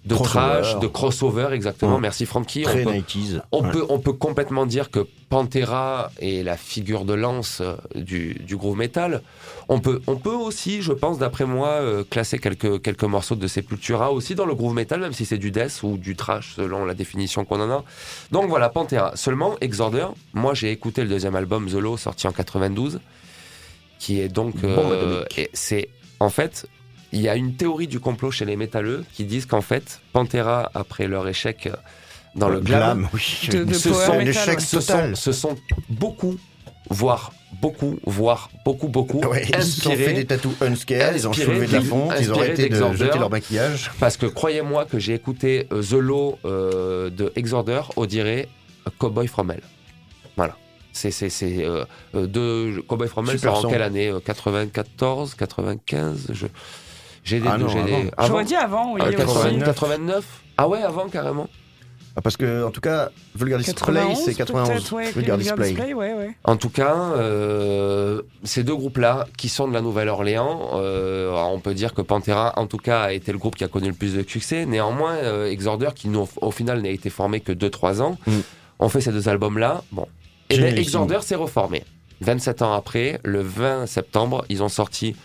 de 0.03 0.15
Crossover. 0.15 0.29
trash, 0.61 0.79
de 0.79 0.87
crossover, 0.87 1.49
exactement. 1.53 1.99
Mm. 1.99 2.01
Merci 2.01 2.25
Francky. 2.25 2.63
Très 2.63 2.81
On 2.81 2.85
peut- 2.85 2.91
90s. 2.97 3.41
on, 3.51 3.63
Ouais. 3.63 3.71
peut, 3.71 3.85
on 3.89 3.99
peut 3.99 4.13
complètement 4.13 4.65
dire 4.65 4.89
que 4.89 5.05
Pantera 5.29 6.11
est 6.19 6.43
la 6.43 6.57
figure 6.57 7.05
de 7.05 7.13
lance 7.13 7.61
euh, 7.61 7.75
du, 7.95 8.33
du 8.33 8.57
groove 8.57 8.77
metal. 8.77 9.21
On 9.69 9.79
peut, 9.79 10.01
on 10.07 10.15
peut 10.15 10.33
aussi, 10.33 10.81
je 10.81 10.91
pense, 10.91 11.19
d'après 11.19 11.45
moi, 11.45 11.67
euh, 11.69 12.03
classer 12.09 12.39
quelques, 12.39 12.81
quelques 12.81 13.03
morceaux 13.03 13.35
de 13.35 13.47
Sepultura 13.47 14.11
aussi 14.11 14.35
dans 14.35 14.45
le 14.45 14.55
groove 14.55 14.73
metal, 14.73 14.99
même 15.01 15.13
si 15.13 15.23
c'est 15.25 15.37
du 15.37 15.51
death 15.51 15.81
ou 15.83 15.97
du 15.97 16.15
trash 16.15 16.53
selon 16.55 16.83
la 16.85 16.93
définition 16.95 17.45
qu'on 17.45 17.61
en 17.61 17.69
a. 17.69 17.83
Donc 18.31 18.49
voilà, 18.49 18.69
Pantera. 18.69 19.15
Seulement, 19.15 19.55
Exorder, 19.61 20.07
moi 20.33 20.53
j'ai 20.55 20.71
écouté 20.71 21.03
le 21.03 21.09
deuxième 21.09 21.35
album, 21.35 21.67
The 21.67 21.73
Law, 21.75 21.95
sorti 21.97 22.27
en 22.27 22.31
92, 22.31 22.99
qui 23.99 24.19
est 24.19 24.29
donc... 24.29 24.55
euh, 24.63 24.75
Bombe 24.75 24.91
atomique. 24.93 25.37
et 25.39 25.49
c'est, 25.53 25.89
en 26.19 26.29
fait, 26.29 26.65
il 27.11 27.21
y 27.21 27.29
a 27.29 27.35
une 27.35 27.55
théorie 27.55 27.87
du 27.87 27.99
complot 27.99 28.31
chez 28.31 28.45
les 28.45 28.55
métalleux 28.55 29.03
qui 29.13 29.25
disent 29.25 29.45
qu'en 29.45 29.61
fait, 29.61 29.99
Pantera, 30.13 30.71
après 30.73 31.07
leur 31.07 31.27
échec 31.27 31.69
dans 32.35 32.47
le 32.49 32.59
glam, 32.61 33.09
oui. 33.13 33.49
De- 33.51 33.63
de 33.65 33.73
ce 33.73 33.89
power 33.89 34.31
sont, 34.33 34.79
total. 34.79 35.15
sont, 35.17 35.21
ce 35.21 35.31
sont 35.33 35.55
beaucoup, 35.89 36.37
voire 36.89 37.33
beaucoup, 37.61 37.99
voire 38.05 38.49
beaucoup, 38.63 38.87
beaucoup 38.87 39.19
Ouais, 39.19 39.43
ils 39.45 39.61
se 39.63 39.81
sont 39.81 39.89
fait 39.89 39.95
inspirés. 39.95 40.13
des 40.13 40.25
tatous 40.25 40.53
unscare, 40.61 41.13
ils 41.15 41.27
ont 41.27 41.31
inspirés 41.31 41.45
soulevé 41.53 41.67
de 41.67 41.73
la 41.73 41.81
fonte, 41.81 42.13
ils 42.21 42.29
ont 42.31 42.35
inspirés 42.39 42.47
arrêté 42.47 42.69
de 42.69 42.93
jeter 42.95 43.19
leur 43.19 43.29
maquillage. 43.29 43.91
Parce 43.99 44.15
que 44.15 44.25
croyez-moi 44.25 44.85
que 44.85 44.97
j'ai 44.97 45.13
écouté 45.13 45.67
euh, 45.73 45.83
The 45.83 45.91
Law 45.93 46.39
euh, 46.45 47.09
de 47.09 47.33
Exorder, 47.35 47.81
on 47.97 48.05
dirait 48.05 48.47
euh, 48.87 48.91
Cowboy 48.97 49.27
From 49.27 49.51
Hell. 49.51 49.61
Voilà. 50.37 50.55
C'est 50.93 51.11
c'est 51.11 51.29
c'est 51.29 51.65
euh, 51.65 51.83
de 52.13 52.81
Cowboy 52.87 53.09
From 53.09 53.29
Hell 53.29 53.47
en 53.49 53.69
quelle 53.69 53.81
année 53.81 54.07
Euh, 54.09 54.19
94, 54.21 55.35
95 55.35 56.27
je 56.33 56.47
j'ai 57.23 57.39
des 57.39 57.47
Ah 57.49 57.57
non, 57.57 57.67
j'ai 57.67 57.79
avant. 57.79 57.87
des 57.87 58.11
J'aurais 58.27 58.45
dit 58.45 58.55
avant, 58.55 58.93
oui. 58.93 59.01
Ah, 59.03 59.07
aussi. 59.07 59.15
89, 59.17 59.65
89 59.65 60.25
Ah 60.57 60.67
ouais, 60.67 60.81
avant 60.81 61.07
carrément. 61.09 61.47
Ah, 62.15 62.19
parce 62.21 62.35
que, 62.35 62.65
en 62.65 62.71
tout 62.71 62.81
cas, 62.81 63.09
Vulgar 63.35 63.57
Display, 63.59 63.73
91, 64.01 64.17
c'est 64.25 64.33
91. 64.33 64.69
peut-être, 64.69 64.91
ouais, 64.93 65.11
Vulgar 65.11 65.37
Vulgar 65.37 65.55
Display. 65.57 65.67
Display, 65.69 65.93
ouais, 65.93 66.13
ouais. 66.13 66.31
En 66.43 66.57
tout 66.57 66.69
cas, 66.69 66.93
euh, 66.95 68.21
ces 68.43 68.63
deux 68.63 68.75
groupes-là, 68.75 69.27
qui 69.37 69.47
sont 69.47 69.67
de 69.67 69.73
la 69.73 69.79
Nouvelle-Orléans, 69.81 70.71
euh, 70.73 71.31
on 71.33 71.59
peut 71.59 71.73
dire 71.73 71.93
que 71.93 72.01
Pantera, 72.01 72.53
en 72.57 72.67
tout 72.67 72.77
cas, 72.77 73.03
a 73.03 73.13
été 73.13 73.31
le 73.31 73.37
groupe 73.37 73.55
qui 73.55 73.63
a 73.63 73.69
connu 73.69 73.87
le 73.87 73.93
plus 73.93 74.13
de 74.13 74.27
succès. 74.27 74.65
Néanmoins, 74.65 75.13
euh, 75.15 75.49
Exorder, 75.49 75.89
qui 75.95 76.09
au 76.41 76.51
final 76.51 76.81
n'a 76.81 76.89
été 76.89 77.09
formé 77.09 77.39
que 77.39 77.53
2-3 77.53 78.01
ans, 78.01 78.17
Mm. 78.27 78.31
ont 78.79 78.89
fait 78.89 78.99
ces 79.01 79.11
deux 79.13 79.29
albums-là. 79.29 79.81
Bon. 79.93 80.05
Et 80.49 80.55
bien, 80.57 80.65
Génialissime. 80.67 80.81
Exorder 80.81 81.19
s'est 81.21 81.35
reformé. 81.35 81.83
27 82.19 82.61
ans 82.61 82.73
après, 82.73 83.19
le 83.23 83.39
20 83.41 83.85
septembre, 83.87 84.43
ils 84.49 84.61
ont 84.63 84.69
sorti, 84.69 85.15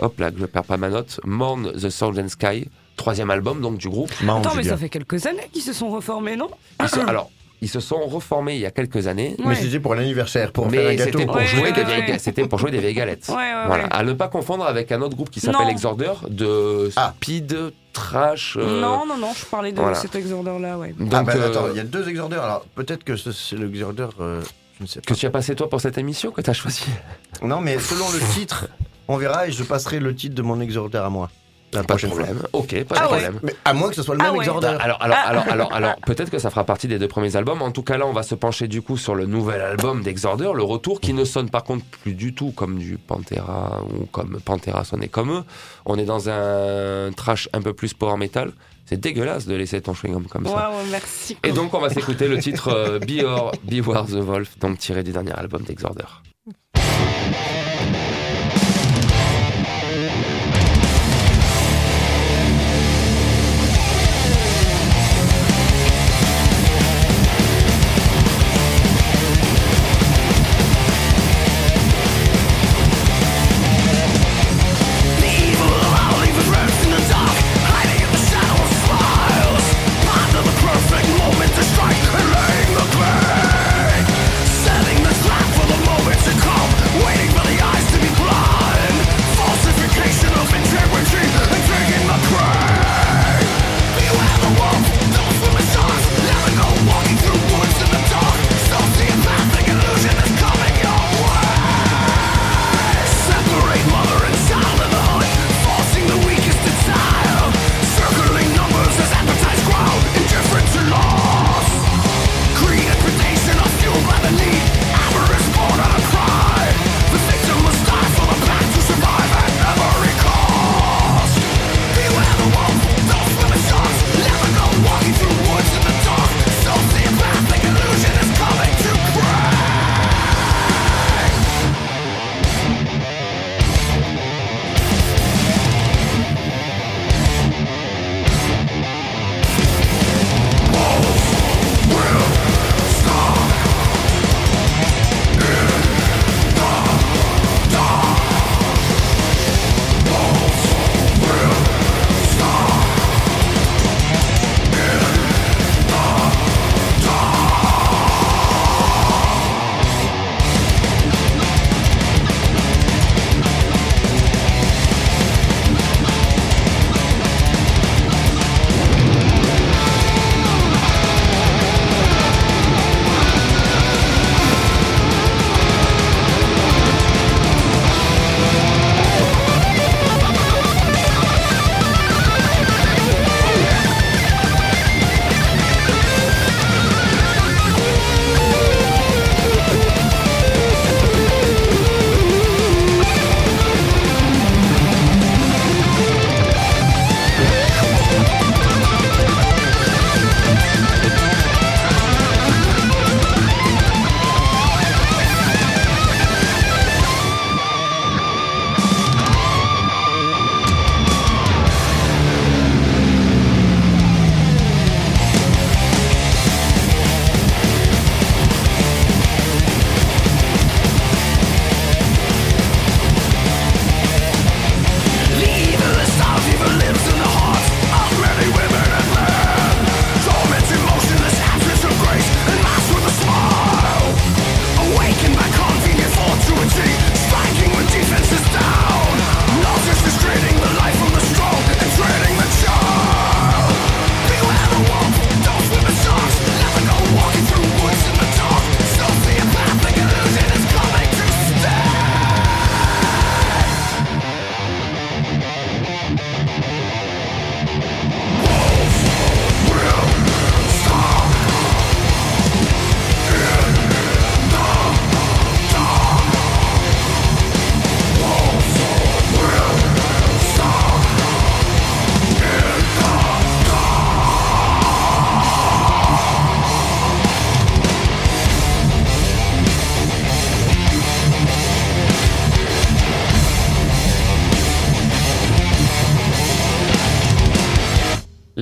hop 0.00 0.18
là, 0.18 0.30
que 0.30 0.38
je 0.40 0.46
perds 0.46 0.64
pas 0.64 0.76
ma 0.76 0.88
note, 0.90 1.20
Mourn 1.24 1.72
the 1.72 1.90
Southern 1.90 2.28
Sky, 2.28 2.68
troisième 2.96 3.30
album 3.30 3.60
donc 3.60 3.78
du 3.78 3.88
groupe. 3.88 4.10
Attends, 4.22 4.54
mais 4.56 4.62
ça 4.64 4.76
fait 4.76 4.88
quelques 4.88 5.26
années 5.26 5.48
qu'ils 5.52 5.62
se 5.62 5.72
sont 5.72 5.88
reformés, 5.90 6.36
non 6.36 6.48
Ils 6.80 6.88
se- 6.88 7.00
alors, 7.00 7.30
ils 7.62 7.68
se 7.68 7.80
sont 7.80 8.04
reformés 8.04 8.54
il 8.56 8.60
y 8.60 8.66
a 8.66 8.70
quelques 8.70 9.06
années. 9.06 9.36
Mais 9.44 9.54
c'était 9.54 9.80
pour 9.80 9.94
l'anniversaire, 9.94 10.52
pour 10.52 10.70
faire 10.70 10.90
un 10.90 10.94
gâteau. 10.94 11.10
c'était 11.12 11.26
pour, 11.26 11.36
Ouais, 11.36 11.46
jouer 11.46 11.62
ouais, 11.62 11.72
des 11.72 11.82
ouais, 11.82 12.02
vieilles 12.02 12.20
c'était 12.20 12.46
pour 12.46 12.58
jouer 12.58 12.70
des 12.70 12.78
vieilles 12.80 12.94
galettes. 12.94 13.26
Ouais, 13.28 13.34
ouais, 13.36 13.66
Voilà. 13.66 13.84
ouais. 13.84 13.88
À 13.92 14.02
ne 14.02 14.12
pas 14.12 14.28
confondre 14.28 14.64
avec 14.66 14.92
un 14.92 15.00
autre 15.00 15.16
groupe 15.16 15.30
qui 15.30 15.40
s'appelle 15.40 15.62
Non. 15.62 15.68
Exorder 15.70 16.12
de 16.28 16.90
Ah. 16.96 17.14
speed, 17.16 17.56
trash. 17.94 18.56
euh, 18.58 18.80
Non, 18.80 19.06
non, 19.06 19.16
non, 19.16 19.32
je 19.34 19.44
parlais 19.46 19.72
de 19.72 19.80
voilà. 19.80 19.94
cet 19.94 20.14
exorder-là, 20.14 20.76
ouais. 20.78 20.94
Donc, 20.98 21.08
Ah, 21.14 21.22
bah, 21.22 21.32
euh, 21.36 21.50
attends, 21.50 21.66
il 21.70 21.76
y 21.76 21.80
a 21.80 21.84
deux 21.84 22.08
exordeurs. 22.08 22.44
Alors, 22.44 22.64
peut-être 22.74 23.04
que 23.04 23.16
ce- 23.16 23.32
c'est 23.32 23.56
l'exordeur, 23.56 24.10
euh, 24.20 24.42
je 24.78 24.82
ne 24.82 24.88
sais 24.88 25.00
pas. 25.00 25.14
que 25.14 25.18
tu 25.18 25.24
as 25.26 25.30
passé 25.30 25.54
toi 25.54 25.70
pour 25.70 25.80
cette 25.80 25.96
émission 25.96 26.32
que 26.32 26.40
tu 26.42 26.50
as 26.50 26.54
choisi? 26.54 26.84
Non, 27.42 27.60
mais 27.60 27.78
selon 27.78 28.10
le 28.10 28.18
titre, 28.34 28.68
on 29.08 29.16
verra 29.16 29.46
et 29.48 29.52
je 29.52 29.62
passerai 29.62 30.00
le 30.00 30.14
titre 30.14 30.34
de 30.34 30.42
mon 30.42 30.60
exordeur 30.60 31.04
à 31.04 31.10
moi. 31.10 31.30
la 31.72 31.82
Pas 31.82 31.94
de 31.96 32.00
fois. 32.00 32.08
problème. 32.10 32.42
Ok, 32.52 32.84
pas 32.84 32.94
de 32.94 33.00
Ah 33.00 33.04
ouais. 33.04 33.08
problème. 33.20 33.40
Mais 33.42 33.54
à 33.64 33.72
moins 33.74 33.88
que 33.88 33.96
ce 33.96 34.02
soit 34.04 34.14
le 34.14 34.20
Ah 34.20 34.26
même 34.26 34.34
ouais. 34.36 34.44
Exorder. 34.44 34.76
Alors, 34.80 35.02
alors, 35.02 35.16
alors, 35.26 35.44
alors, 35.48 35.72
alors, 35.72 35.96
peut-être 36.06 36.30
que 36.30 36.38
ça 36.38 36.48
fera 36.50 36.62
partie 36.64 36.86
des 36.86 36.98
deux 37.00 37.08
premiers 37.08 37.34
albums. 37.34 37.62
En 37.62 37.72
tout 37.72 37.82
cas, 37.82 37.96
là, 37.98 38.06
on 38.06 38.12
va 38.12 38.22
se 38.22 38.34
pencher 38.36 38.68
du 38.68 38.80
coup 38.80 38.96
sur 38.96 39.14
le 39.16 39.26
nouvel 39.26 39.60
album 39.60 40.02
d'Exorder, 40.02 40.50
le 40.54 40.62
retour, 40.62 41.00
qui 41.00 41.12
ne 41.12 41.24
sonne 41.24 41.50
par 41.50 41.64
contre 41.64 41.84
plus 41.86 42.14
du 42.14 42.32
tout 42.34 42.52
comme 42.52 42.78
du 42.78 42.96
Pantera 42.96 43.82
ou 43.92 44.06
comme 44.06 44.38
Pantera 44.44 44.84
sonnait 44.84 45.08
comme 45.08 45.32
eux. 45.32 45.42
On 45.84 45.98
est 45.98 46.04
dans 46.04 46.28
un 46.28 47.10
trash 47.12 47.48
un 47.52 47.60
peu 47.60 47.72
plus 47.72 47.92
power 47.92 48.16
metal. 48.16 48.52
C'est 48.86 49.00
dégueulasse 49.00 49.46
de 49.46 49.54
laisser 49.56 49.80
ton 49.80 49.94
chewing-gum 49.94 50.26
comme 50.28 50.46
ça. 50.46 50.70
merci. 50.90 51.36
Et 51.42 51.52
donc, 51.52 51.72
on 51.74 51.80
va 51.80 51.88
s'écouter 51.88 52.28
le 52.28 52.38
titre 52.38 52.68
euh, 52.68 52.98
Be 53.00 53.24
Or, 53.24 53.50
Beware 53.64 54.06
the 54.06 54.10
Wolf, 54.20 54.58
donc 54.60 54.78
tiré 54.78 55.02
du 55.02 55.10
dernier 55.10 55.32
album 55.32 55.62
d'Exorder. 55.62 56.04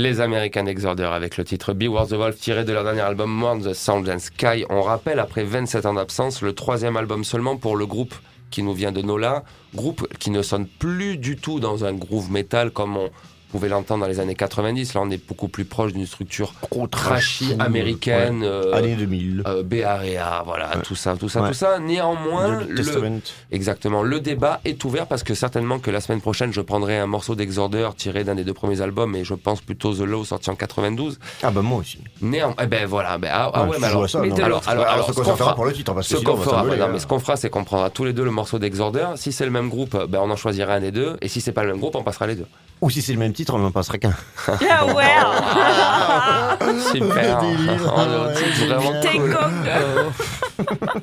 Les 0.02 0.20
American 0.20 0.66
Exorder 0.66 1.04
avec 1.04 1.36
le 1.36 1.44
titre 1.44 1.74
Beware 1.74 2.08
the 2.08 2.14
Wolf 2.14 2.36
tiré 2.36 2.64
de 2.64 2.72
leur 2.72 2.82
dernier 2.82 3.02
album 3.02 3.30
Mourn 3.30 3.62
the 3.62 3.72
Sound 3.72 4.08
and 4.08 4.18
Sky. 4.18 4.64
On 4.68 4.82
rappelle, 4.82 5.20
après 5.20 5.44
27 5.44 5.86
ans 5.86 5.94
d'absence, 5.94 6.42
le 6.42 6.54
troisième 6.54 6.96
album 6.96 7.22
seulement 7.22 7.56
pour 7.56 7.76
le 7.76 7.86
groupe 7.86 8.12
qui 8.50 8.64
nous 8.64 8.74
vient 8.74 8.90
de 8.90 9.00
Nola, 9.00 9.44
groupe 9.76 10.12
qui 10.18 10.30
ne 10.30 10.42
sonne 10.42 10.66
plus 10.66 11.18
du 11.18 11.36
tout 11.36 11.60
dans 11.60 11.84
un 11.84 11.92
groove 11.92 12.32
metal 12.32 12.72
comme 12.72 12.96
on 12.96 13.10
pouvait 13.52 13.68
l'entendre 13.68 14.00
dans 14.02 14.08
les 14.10 14.18
années 14.18 14.34
90. 14.34 14.94
Là, 14.94 15.00
on 15.04 15.10
est 15.10 15.24
beaucoup 15.28 15.48
plus 15.48 15.64
proche 15.64 15.92
d'une 15.92 16.06
structure 16.06 16.54
Gros 16.70 16.86
trashy 16.88 17.54
trash, 17.56 17.66
américaine, 17.66 18.42
ouais. 18.42 18.72
Années 18.74 18.96
2000. 18.96 19.42
euh, 19.46 19.62
BREA, 19.62 20.42
voilà, 20.44 20.76
Ouais. 20.76 20.82
tout 20.82 20.94
ça, 20.94 21.16
tout 21.16 21.28
ça, 21.28 21.42
Ouais. 21.42 21.48
tout 21.48 21.54
ça. 21.54 21.78
Néanmoins, 21.78 22.60
The 22.64 22.68
le. 22.68 23.20
Exactement. 23.50 24.02
Le 24.02 24.20
débat 24.20 24.60
est 24.64 24.82
ouvert 24.84 25.06
parce 25.06 25.22
que 25.22 25.34
certainement 25.34 25.78
que 25.78 25.90
la 25.90 26.00
semaine 26.00 26.20
prochaine, 26.20 26.52
je 26.52 26.60
prendrai 26.60 26.98
un 26.98 27.06
morceau 27.06 27.34
d'Exorder 27.34 27.90
tiré 27.96 28.24
d'un 28.24 28.34
des 28.34 28.44
deux 28.44 28.54
premiers 28.54 28.80
albums 28.80 29.14
et 29.14 29.24
je 29.24 29.34
pense 29.34 29.60
plutôt 29.60 29.94
The 29.94 30.00
Low 30.00 30.24
sorti 30.24 30.50
en 30.50 30.54
92. 30.54 31.18
Ah 31.42 31.50
bah 31.50 31.60
moi 31.62 31.78
aussi. 31.78 31.98
Néanmoins, 32.22 32.56
eh 32.62 32.66
ben 32.66 32.86
voilà. 32.86 33.18
Ben, 33.18 33.30
ah, 33.32 33.50
ah 33.52 33.64
ouais, 33.64 33.76
mais 33.80 33.86
alors, 33.86 34.08
ça, 34.08 34.20
mais 34.20 34.32
alors, 34.40 34.62
alors, 34.66 34.86
alors, 34.86 35.06
ce 35.08 35.12
qu'on 35.12 35.24
fera 35.24 35.36
fera, 35.36 35.54
pour 35.54 35.64
le 35.66 35.72
titre, 35.72 35.92
parce 35.92 36.08
que 36.08 36.16
ce 36.16 36.24
qu'on 36.24 36.36
fera, 36.36 36.64
non, 36.64 36.72
hein. 36.72 36.88
mais 36.92 36.98
ce 36.98 37.06
qu'on 37.06 37.18
fera, 37.18 37.36
c'est 37.36 37.50
qu'on 37.50 37.64
prendra 37.64 37.90
tous 37.90 38.04
les 38.04 38.12
deux 38.12 38.24
le 38.24 38.30
morceau 38.30 38.58
d'Exorder. 38.58 39.06
Si 39.16 39.32
c'est 39.32 39.44
le 39.44 39.50
même 39.50 39.68
groupe, 39.68 39.96
ben 40.08 40.20
on 40.22 40.30
en 40.30 40.36
choisira 40.36 40.74
un 40.74 40.80
des 40.80 40.90
deux. 40.92 41.16
Et 41.20 41.28
si 41.28 41.40
c'est 41.40 41.52
pas 41.52 41.62
le 41.64 41.70
même 41.72 41.80
groupe, 41.80 41.94
on 41.96 42.02
passera 42.02 42.26
les 42.26 42.36
deux. 42.36 42.46
Ou 42.82 42.90
si 42.90 43.00
c'est 43.00 43.12
le 43.12 43.18
même 43.18 43.32
titre, 43.32 43.54
on 43.54 43.58
n'en 43.58 43.70
passera 43.70 43.96
qu'un. 43.98 44.12
Yeah, 44.60 44.84
well. 44.84 46.78
Super. 46.92 47.40
délire. 47.40 47.94
Oh, 47.96 48.00
le 48.04 48.26
Ouais, 48.26 48.34
titre 48.34 48.66
vraiment 48.66 49.00
cool. 49.00 49.38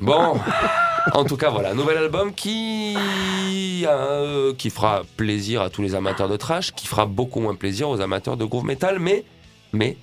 Bon, 0.02 0.38
en 1.12 1.24
tout 1.24 1.36
cas, 1.36 1.50
voilà, 1.50 1.74
nouvel 1.74 1.96
album 1.98 2.32
qui, 2.34 2.94
euh, 3.86 4.52
qui 4.54 4.70
fera 4.70 5.02
plaisir 5.16 5.62
à 5.62 5.70
tous 5.70 5.82
les 5.82 5.94
amateurs 5.94 6.28
de 6.28 6.36
trash, 6.36 6.72
qui 6.72 6.86
fera 6.86 7.06
beaucoup 7.06 7.40
moins 7.40 7.54
plaisir 7.54 7.88
aux 7.88 8.00
amateurs 8.00 8.36
de 8.36 8.44
groove 8.44 8.64
metal, 8.64 8.98
mais, 8.98 9.24
mais 9.72 9.96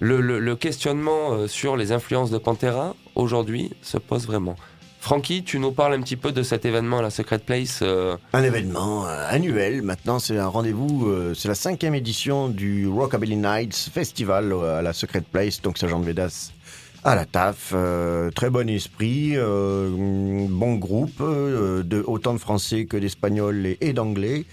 le, 0.00 0.20
le- 0.20 0.40
le 0.40 0.56
questionnement 0.56 1.32
euh, 1.32 1.46
sur 1.46 1.76
les 1.76 1.92
influences 1.92 2.30
de 2.30 2.38
Pantera 2.38 2.94
aujourd'hui 3.14 3.70
se 3.82 3.98
pose 3.98 4.26
vraiment. 4.26 4.56
Francky, 5.02 5.42
tu 5.42 5.58
nous 5.58 5.72
parles 5.72 5.94
un 5.94 6.00
petit 6.00 6.14
peu 6.14 6.30
de 6.30 6.44
cet 6.44 6.64
événement 6.64 7.00
à 7.00 7.02
la 7.02 7.10
Secret 7.10 7.40
Place. 7.40 7.80
euh, 7.82 8.16
Un 8.32 8.44
événement 8.44 9.04
euh, 9.04 9.26
annuel. 9.28 9.82
Maintenant, 9.82 10.20
c'est 10.20 10.38
un 10.38 10.46
rendez-vous. 10.46 11.08
euh, 11.08 11.34
c'est 11.34 11.48
la 11.48 11.56
cinquième 11.56 11.96
édition 11.96 12.46
du 12.46 12.86
Rockabilly 12.86 13.34
Nights 13.34 13.90
Festival 13.92 14.52
à 14.52 14.80
la 14.80 14.92
Secret 14.92 15.22
Place, 15.22 15.60
donc 15.60 15.76
Sergent 15.76 15.98
de 15.98 16.04
Vedas 16.04 16.52
à 17.02 17.16
la 17.16 17.24
TAF. 17.24 17.74
très 18.36 18.48
bon 18.48 18.70
esprit, 18.70 19.34
bon 19.36 20.74
groupe, 20.76 21.20
autant 22.06 22.32
de 22.34 22.38
Français 22.38 22.84
que 22.84 22.96
d'Espagnols 22.96 23.74
et, 23.80 23.92
d'Anglais. 23.92 24.44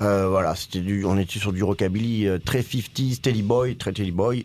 Voilà, 0.00 0.54
c'était 0.56 0.80
du, 0.80 1.06
on 1.06 1.16
était 1.16 1.38
sur 1.38 1.54
du 1.54 1.62
rockabilly 1.62 2.28
très 2.44 2.60
50s, 2.60 3.22
Teddy 3.22 3.40
Boy, 3.40 3.76
très 3.76 3.94
Teddy 3.94 4.12
Boy. 4.12 4.44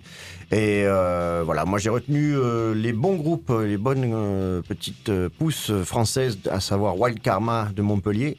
Et 0.51 0.83
euh, 0.85 1.43
voilà, 1.45 1.63
moi 1.63 1.79
j'ai 1.79 1.89
retenu 1.89 2.35
euh, 2.35 2.73
les 2.73 2.91
bons 2.91 3.15
groupes, 3.15 3.53
les 3.63 3.77
bonnes 3.77 4.11
euh, 4.13 4.61
petites 4.61 5.09
pousses 5.39 5.71
françaises, 5.85 6.39
à 6.49 6.59
savoir 6.59 6.99
Wild 6.99 7.21
Karma 7.21 7.69
de 7.73 7.81
Montpellier, 7.81 8.37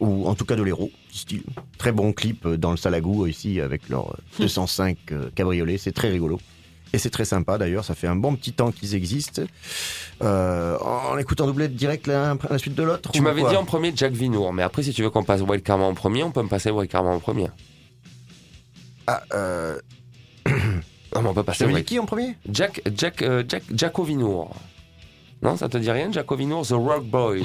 ou 0.00 0.28
en 0.28 0.34
tout 0.34 0.44
cas 0.44 0.56
de 0.56 0.62
l'Hérault, 0.62 0.90
style. 1.12 1.44
Très 1.78 1.92
bon 1.92 2.12
clip 2.12 2.46
dans 2.46 2.70
le 2.70 2.76
Salagou 2.76 3.26
ici 3.26 3.60
avec 3.60 3.88
leur 3.88 4.10
euh, 4.10 4.40
205 4.40 4.96
euh, 5.12 5.30
cabriolet, 5.34 5.78
c'est 5.78 5.92
très 5.92 6.08
rigolo. 6.08 6.38
Et 6.92 6.98
c'est 6.98 7.10
très 7.10 7.24
sympa 7.24 7.58
d'ailleurs, 7.58 7.84
ça 7.84 7.96
fait 7.96 8.06
un 8.06 8.14
bon 8.14 8.36
petit 8.36 8.52
temps 8.52 8.70
qu'ils 8.70 8.94
existent. 8.94 9.42
Euh, 10.22 10.78
en 10.78 11.18
écoutant 11.18 11.46
doublette 11.46 11.74
direct 11.74 12.06
l'un 12.06 12.38
la 12.48 12.58
suite 12.58 12.76
de 12.76 12.84
l'autre 12.84 13.10
tu 13.10 13.20
m'avais 13.20 13.42
dit 13.42 13.56
en 13.56 13.64
premier 13.64 13.92
Jack 13.96 14.12
Vinour, 14.12 14.52
mais 14.52 14.62
après, 14.62 14.84
si 14.84 14.92
tu 14.92 15.02
veux 15.02 15.10
qu'on 15.10 15.24
passe 15.24 15.40
Wild 15.40 15.64
Karma 15.64 15.84
en 15.84 15.94
premier, 15.94 16.22
on 16.22 16.30
peut 16.30 16.42
me 16.42 16.48
passer 16.48 16.70
Wild 16.70 16.90
Karma 16.90 17.10
en 17.10 17.18
premier. 17.18 17.48
Ah, 19.06 19.22
euh, 19.34 19.78
Non, 21.14 21.22
mais 21.22 21.28
on 21.28 21.34
peut 21.34 21.42
passer 21.42 21.64
Wild 21.64 21.84
qui 21.84 21.98
en 21.98 22.06
premier? 22.06 22.36
Jack, 22.50 22.82
Jack, 22.96 23.22
euh, 23.22 23.44
Jack, 23.48 23.62
Jacko 23.72 24.02
Vinour. 24.02 24.50
Non, 25.42 25.56
ça 25.56 25.68
te 25.68 25.76
dit 25.78 25.90
rien, 25.90 26.10
Jacko 26.10 26.36
Vinour, 26.36 26.66
The 26.66 26.72
Rock 26.72 27.04
Boys. 27.04 27.42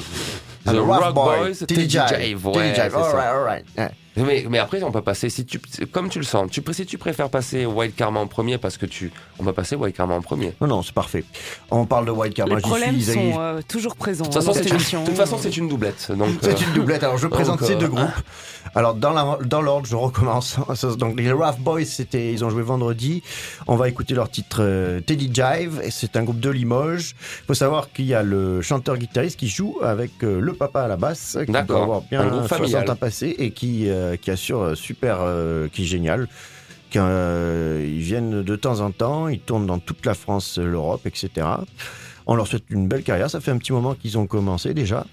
Ah, 0.65 0.73
The 0.73 0.77
Rock 0.77 1.03
Rough 1.03 1.13
Boy, 1.13 1.39
Boys, 1.39 1.65
Teddy 1.65 1.89
Jive. 1.89 2.47
Ouais, 2.47 2.75
ça. 2.75 2.85
alright, 2.85 3.27
alright. 3.27 3.65
Ouais. 3.77 3.89
Mais, 4.17 4.45
mais 4.49 4.59
après, 4.59 4.81
on 4.83 4.91
peut 4.91 5.01
passer, 5.01 5.29
si 5.29 5.45
tu, 5.45 5.59
comme 5.91 6.09
tu 6.09 6.19
le 6.19 6.25
sens, 6.25 6.49
tu, 6.51 6.61
si 6.71 6.85
tu 6.85 6.97
préfères 6.97 7.29
passer 7.29 7.65
Wild 7.65 7.95
Karma 7.95 8.19
en 8.19 8.27
premier, 8.27 8.57
parce 8.57 8.77
que 8.77 8.85
tu, 8.85 9.11
on 9.39 9.43
va 9.43 9.53
passer 9.53 9.75
Wild 9.75 9.95
Karma 9.95 10.15
en 10.15 10.21
premier. 10.21 10.53
Non, 10.61 10.67
non, 10.67 10.81
c'est 10.81 10.93
parfait. 10.93 11.23
On 11.71 11.85
parle 11.85 12.05
de 12.05 12.11
Wild 12.11 12.33
Karma, 12.33 12.55
Les 12.55 12.61
problèmes 12.61 12.99
suis. 12.99 13.13
sont 13.13 13.39
euh, 13.39 13.61
toujours 13.67 13.95
présents 13.95 14.25
De 14.25 14.29
toute 14.29 14.37
hein, 14.37 14.41
façon, 14.45 14.53
c'est 14.61 14.69
une, 14.69 15.01
de 15.01 15.05
toute 15.05 15.15
façon, 15.15 15.37
c'est 15.39 15.55
une 15.57 15.67
doublette. 15.67 16.07
Euh, 16.09 16.25
C'est 16.41 16.61
une 16.61 16.73
doublette. 16.73 17.03
Alors, 17.03 17.17
je 17.17 17.27
présente 17.27 17.59
donc, 17.59 17.67
ces 17.67 17.75
euh, 17.75 17.79
deux 17.79 17.87
groupes. 17.87 18.09
Alors, 18.75 18.93
dans 18.93 19.61
l'ordre, 19.61 19.85
je 19.87 19.95
recommence. 19.95 20.57
Donc, 20.97 21.19
les 21.19 21.31
Rough 21.31 21.57
Boys, 21.59 21.85
c'était, 21.85 22.31
ils 22.33 22.43
ont 22.45 22.49
joué 22.49 22.61
vendredi. 22.61 23.23
On 23.67 23.75
va 23.75 23.87
écouter 23.89 24.13
leur 24.13 24.29
titre 24.29 24.57
euh, 24.61 24.99
Teddy 24.99 25.31
Jive. 25.33 25.81
Et 25.83 25.91
c'est 25.91 26.15
un 26.17 26.23
groupe 26.23 26.39
de 26.39 26.49
Limoges. 26.49 27.15
Il 27.43 27.45
faut 27.47 27.53
savoir 27.53 27.91
qu'il 27.91 28.05
y 28.05 28.13
a 28.13 28.21
le 28.23 28.61
chanteur-guitariste 28.61 29.39
qui 29.39 29.47
joue 29.47 29.77
avec 29.81 30.11
euh, 30.23 30.39
le 30.39 30.53
papa 30.53 30.81
à 30.81 30.87
la 30.87 30.97
basse, 30.97 31.37
qui 31.45 31.51
D'accord. 31.51 31.77
doit 31.77 31.83
avoir 31.83 32.01
bien 32.01 32.21
Un 32.21 32.27
groupe 32.27 32.47
60 32.47 32.57
familial. 32.57 32.89
ans 32.91 32.95
passé 32.95 33.35
et 33.39 33.51
qui, 33.51 33.89
euh, 33.99 34.17
qui 34.17 34.31
assure 34.31 34.61
euh, 34.61 34.75
super, 34.75 35.17
euh, 35.21 35.67
qui 35.67 35.83
est 35.83 35.85
génial. 35.85 36.27
Qui, 36.89 36.97
ils 36.97 38.01
viennent 38.01 38.41
de 38.41 38.55
temps 38.55 38.79
en 38.79 38.89
temps, 38.89 39.27
ils 39.27 39.39
tournent 39.39 39.67
dans 39.67 39.77
toute 39.77 40.05
la 40.07 40.15
France, 40.15 40.57
l'Europe, 40.57 41.05
etc. 41.05 41.45
On 42.25 42.33
leur 42.33 42.47
souhaite 42.47 42.63
une 42.69 42.87
belle 42.87 43.03
carrière. 43.03 43.29
Ça 43.29 43.39
fait 43.39 43.51
un 43.51 43.59
petit 43.59 43.73
moment 43.73 43.93
qu'ils 43.93 44.17
ont 44.17 44.25
commencé 44.25 44.73
déjà. 44.73 45.05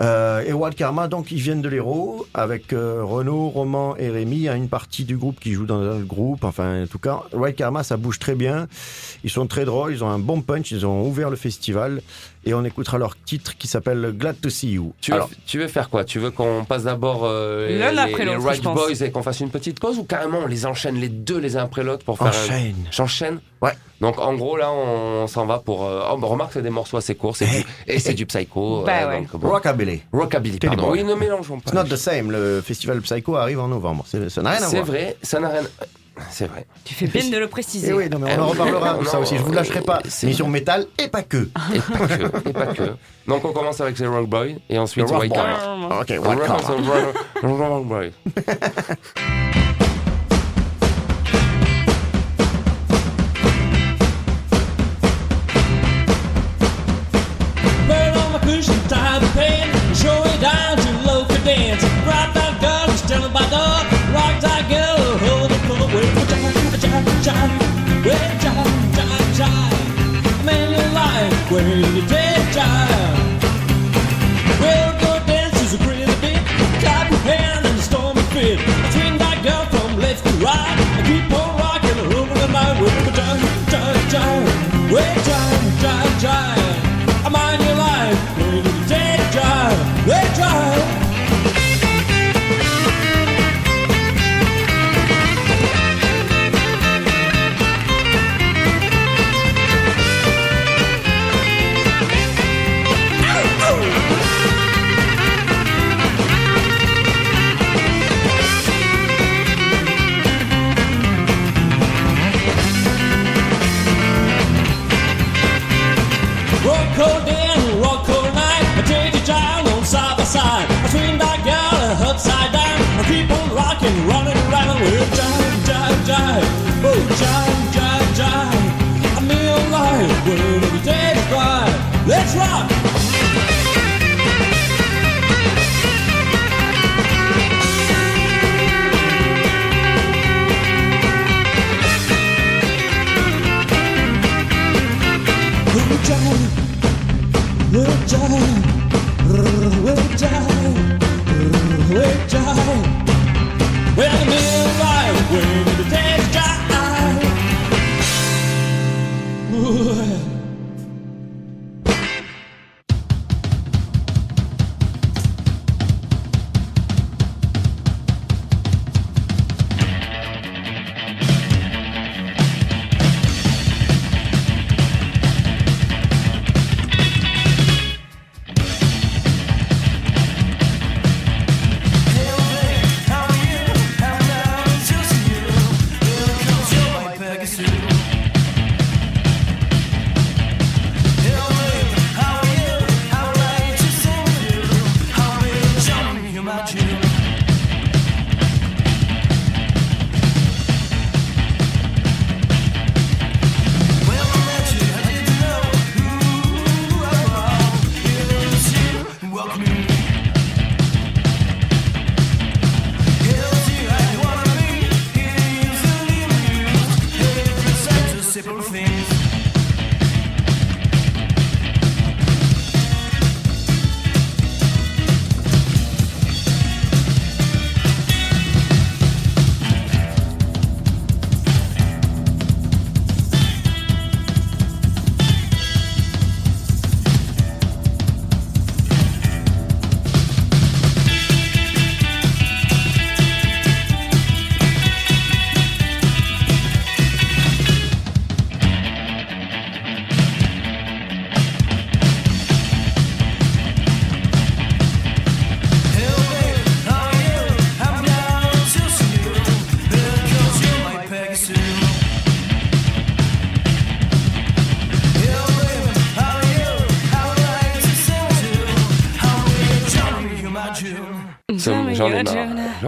Et 0.00 0.52
Wild 0.52 0.76
Karma, 0.76 1.08
donc, 1.08 1.32
ils 1.32 1.40
viennent 1.40 1.62
de 1.62 1.68
l'Hérault 1.68 2.26
avec 2.32 2.70
Renaud, 2.70 3.48
Roman 3.48 3.96
et 3.96 4.08
Rémi. 4.08 4.46
Une 4.46 4.68
partie 4.68 5.04
du 5.04 5.16
groupe 5.16 5.40
qui 5.40 5.52
joue 5.52 5.66
dans 5.66 5.80
autre 5.80 6.06
groupe. 6.06 6.44
Enfin, 6.44 6.84
en 6.84 6.86
tout 6.86 7.00
cas, 7.00 7.22
Wild 7.32 7.56
Karma, 7.56 7.82
ça 7.82 7.96
bouge 7.96 8.20
très 8.20 8.36
bien. 8.36 8.68
Ils 9.24 9.30
sont 9.30 9.48
très 9.48 9.64
drôles, 9.64 9.94
ils 9.94 10.04
ont 10.04 10.10
un 10.10 10.20
bon 10.20 10.42
punch, 10.42 10.70
ils 10.70 10.86
ont 10.86 11.04
ouvert 11.04 11.28
le 11.28 11.36
festival. 11.36 12.02
Et 12.46 12.54
on 12.54 12.64
écoutera 12.64 12.98
leur 12.98 13.16
titre 13.24 13.56
qui 13.56 13.66
s'appelle 13.68 14.12
Glad 14.16 14.40
to 14.40 14.50
See 14.50 14.72
You. 14.72 14.92
tu, 15.00 15.10
veux, 15.10 15.16
Alors, 15.16 15.30
tu 15.46 15.58
veux 15.58 15.68
faire 15.68 15.88
quoi? 15.88 16.04
Tu 16.04 16.18
veux 16.18 16.30
qu'on 16.30 16.64
passe 16.64 16.84
d'abord 16.84 17.22
euh, 17.24 17.68
les, 17.68 17.78
L'un 17.78 17.92
les, 17.92 17.98
après 18.12 18.24
les 18.24 18.34
pense. 18.36 18.74
Boys 18.74 18.92
et 19.00 19.10
qu'on 19.10 19.22
fasse 19.22 19.40
une 19.40 19.50
petite 19.50 19.80
pause 19.80 19.98
ou 19.98 20.04
carrément 20.04 20.40
on 20.44 20.46
les 20.46 20.66
enchaîne 20.66 20.96
les 20.96 21.08
deux 21.08 21.38
les 21.38 21.56
uns 21.56 21.62
après 21.64 21.82
l'autre 21.82 22.04
pour 22.04 22.18
faire 22.18 22.26
un... 22.26 22.30
enchaîne. 22.30 22.76
J'enchaîne? 22.90 23.40
Ouais. 23.62 23.72
Donc 24.00 24.18
en 24.18 24.34
gros 24.34 24.56
là 24.56 24.70
on, 24.70 25.26
s'en 25.26 25.46
va 25.46 25.58
pour... 25.58 25.84
euh, 25.86 26.02
Oh, 26.12 26.18
bah, 26.18 26.26
remarque 26.26 26.52
c'est 26.52 26.62
des 26.62 26.70
morceaux 26.70 26.98
assez 26.98 27.14
courts 27.14 27.36
c'est 27.36 27.46
du- 27.46 27.64
et 27.86 27.98
c'est 27.98 28.12
du 28.14 28.26
psycho. 28.26 28.82
Bah 28.84 28.92
euh, 29.04 29.08
ouais. 29.08 29.20
donc, 29.20 29.36
bon. 29.40 29.48
Rockabilly. 29.48 30.02
Rockabilly, 30.12 30.58
pardon. 30.58 30.90
Oui, 30.90 31.02
ne 31.04 31.14
mélangeons 31.14 31.60
pas. 31.60 31.70
It's 31.70 31.74
not 31.74 31.84
the 31.84 31.96
same. 31.98 32.30
Le 32.30 32.60
festival 32.60 33.00
Psycho 33.00 33.36
arrive 33.36 33.60
en 33.60 33.68
novembre. 33.68 34.04
C'est- 34.06 34.28
Ça 34.28 34.42
n'a 34.42 34.50
rien 34.50 34.62
à 34.62 34.66
C'est 34.66 34.76
voir. 34.76 34.86
vrai, 34.86 35.16
ça 35.22 35.40
n'a 35.40 35.48
rien... 35.48 35.62
C'est 36.30 36.46
vrai. 36.46 36.66
Tu 36.84 36.94
fais 36.94 37.06
bien 37.06 37.28
de 37.28 37.36
le 37.38 37.48
préciser. 37.48 37.88
Et 37.90 37.92
oui, 37.92 38.08
non, 38.08 38.18
mais 38.20 38.36
on 38.38 38.42
en 38.42 38.46
reparlera 38.48 38.94
de 38.98 39.04
ça 39.04 39.18
aussi. 39.18 39.36
Je 39.36 39.42
vous 39.42 39.52
lâcherai 39.52 39.80
pas. 39.80 40.00
c'est- 40.08 40.26
Mission 40.28 40.48
métal 40.48 40.86
et 41.02 41.08
pas 41.08 41.22
que. 41.22 41.48
Et 41.74 41.78
pas 41.80 42.06
que, 42.06 42.48
et 42.48 42.52
pas 42.52 42.66
que. 42.66 42.82
Donc 43.26 43.44
on 43.44 43.52
commence 43.52 43.80
avec 43.80 43.98
les 43.98 44.06
Rock 44.06 44.28
Boys 44.28 44.46
et 44.70 44.78
ensuite 44.78 45.06
The 45.06 45.10
Rock 45.10 45.22
White 45.22 45.32
Boy. 45.32 45.42
Ok, 46.00 46.12
Rock- 46.24 46.46
Rock 46.46 48.04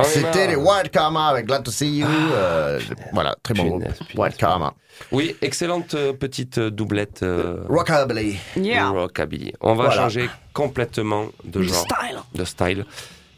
C'était 0.05 0.23
marre. 0.23 0.49
les 0.49 0.57
Wild 0.57 0.91
Karma 0.91 1.27
avec 1.29 1.47
Glad 1.47 1.63
to 1.65 1.71
See 1.71 1.99
You. 1.99 2.07
euh, 2.33 2.81
voilà, 3.13 3.35
très 3.43 3.55
bon 3.55 3.65
groupe. 3.67 3.85
Wild 4.17 4.37
Karma. 4.37 4.75
Oui, 5.13 5.37
excellente 5.43 5.95
euh, 5.95 6.13
petite 6.13 6.59
euh, 6.59 6.71
doublette 6.71 7.23
euh, 7.23 7.59
Rockabilly. 7.69 8.39
Yeah. 8.57 8.89
rockabilly. 8.89 9.53
On 9.61 9.75
va 9.75 9.85
Voilà. 9.87 10.03
changer 10.03 10.31
complètement 10.55 11.27
de 11.45 11.63
genre, 11.63 11.75
style. 11.77 12.19
de 12.35 12.45
style. 12.45 12.87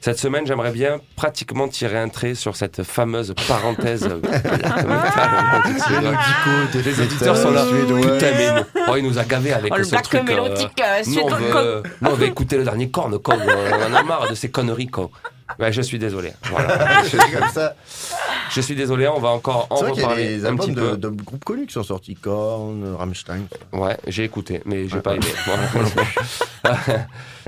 Cette 0.00 0.20
semaine, 0.20 0.46
j'aimerais 0.46 0.70
bien 0.70 1.00
pratiquement 1.16 1.66
tirer 1.66 1.98
un 1.98 2.08
trait 2.08 2.36
sur 2.36 2.54
cette 2.54 2.84
fameuse 2.84 3.34
parenthèse. 3.48 4.08
Les 6.74 7.00
auditeurs 7.00 7.36
sont 7.36 7.50
là. 7.50 7.64
Putain, 7.64 8.30
mais 8.36 8.52
nous- 8.60 8.82
oh, 8.88 8.94
il 8.96 9.04
nous 9.04 9.18
a 9.18 9.24
gavé 9.24 9.52
avec 9.52 9.72
Oh, 9.74 9.78
le 9.78 9.84
ce 9.84 9.90
black 9.90 10.04
truc. 10.04 10.20
euh, 10.20 10.22
mélodique 10.24 10.70
euh, 10.80 11.02
nous, 11.06 11.18
on 11.20 11.28
veut, 11.28 11.82
nous, 12.00 12.10
on 12.10 12.14
veut 12.14 12.26
écouter 12.26 12.56
le 12.58 12.64
dernier 12.64 12.90
corne, 12.90 13.18
con. 13.18 13.36
On 13.36 13.82
en 13.92 13.94
a 13.94 14.02
marre 14.04 14.28
de 14.30 14.34
ces 14.36 14.50
conneries, 14.50 14.86
con. 14.86 15.10
Ouais, 15.58 15.72
je 15.72 15.80
suis 15.82 15.98
désolé. 15.98 16.32
Voilà. 16.50 17.02
Je 17.04 17.16
dis 17.16 17.32
comme 17.32 17.48
ça. 17.48 17.74
Je 18.50 18.61
suis 18.61 18.74
désolé, 18.74 19.08
on 19.08 19.18
va 19.18 19.28
encore 19.30 19.66
en 19.70 19.76
vrai 19.76 19.92
qu'il 19.92 20.00
y 20.02 20.04
a 20.04 20.08
reparler 20.08 20.28
des 20.38 20.46
un 20.46 20.56
petit 20.56 20.72
de, 20.72 20.80
peu. 20.90 20.96
de 20.96 21.08
groupes 21.08 21.44
connus 21.44 21.66
qui 21.66 21.72
sont 21.74 21.82
sortis. 21.82 22.14
Korn, 22.14 22.94
Rammstein. 22.98 23.42
Ouais, 23.72 23.96
j'ai 24.06 24.24
écouté, 24.24 24.62
mais 24.64 24.88
j'ai 24.88 24.96
Ouais, 24.96 25.00
pas 25.02 25.14
aimé. 25.14 25.24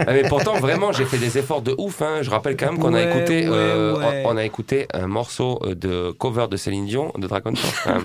Ah, 0.03 0.13
mais 0.15 0.23
pourtant, 0.29 0.55
vraiment, 0.55 0.93
j'ai 0.93 1.05
fait 1.05 1.19
des 1.19 1.37
efforts 1.37 1.61
de 1.61 1.75
ouf. 1.77 2.01
hein. 2.01 2.21
Je 2.23 2.31
rappelle 2.31 2.57
quand 2.57 2.67
même 2.73 2.79
qu'on 2.79 2.95
a 2.95 3.05
Ouais, 3.05 3.11
écouté, 3.19 3.47
ouais, 3.47 3.55
euh, 3.55 3.99
ouais. 3.99 4.23
on 4.25 4.31
on 4.31 4.37
a 4.39 4.45
écouté 4.45 4.87
un 4.95 5.07
morceau 5.09 5.59
euh, 5.63 5.75
de 5.75 6.11
cover 6.13 6.47
de 6.51 6.57
Céline 6.57 6.87
Dion 6.87 7.13
de 7.19 7.27
Dragon 7.27 7.55
Force. 7.55 7.99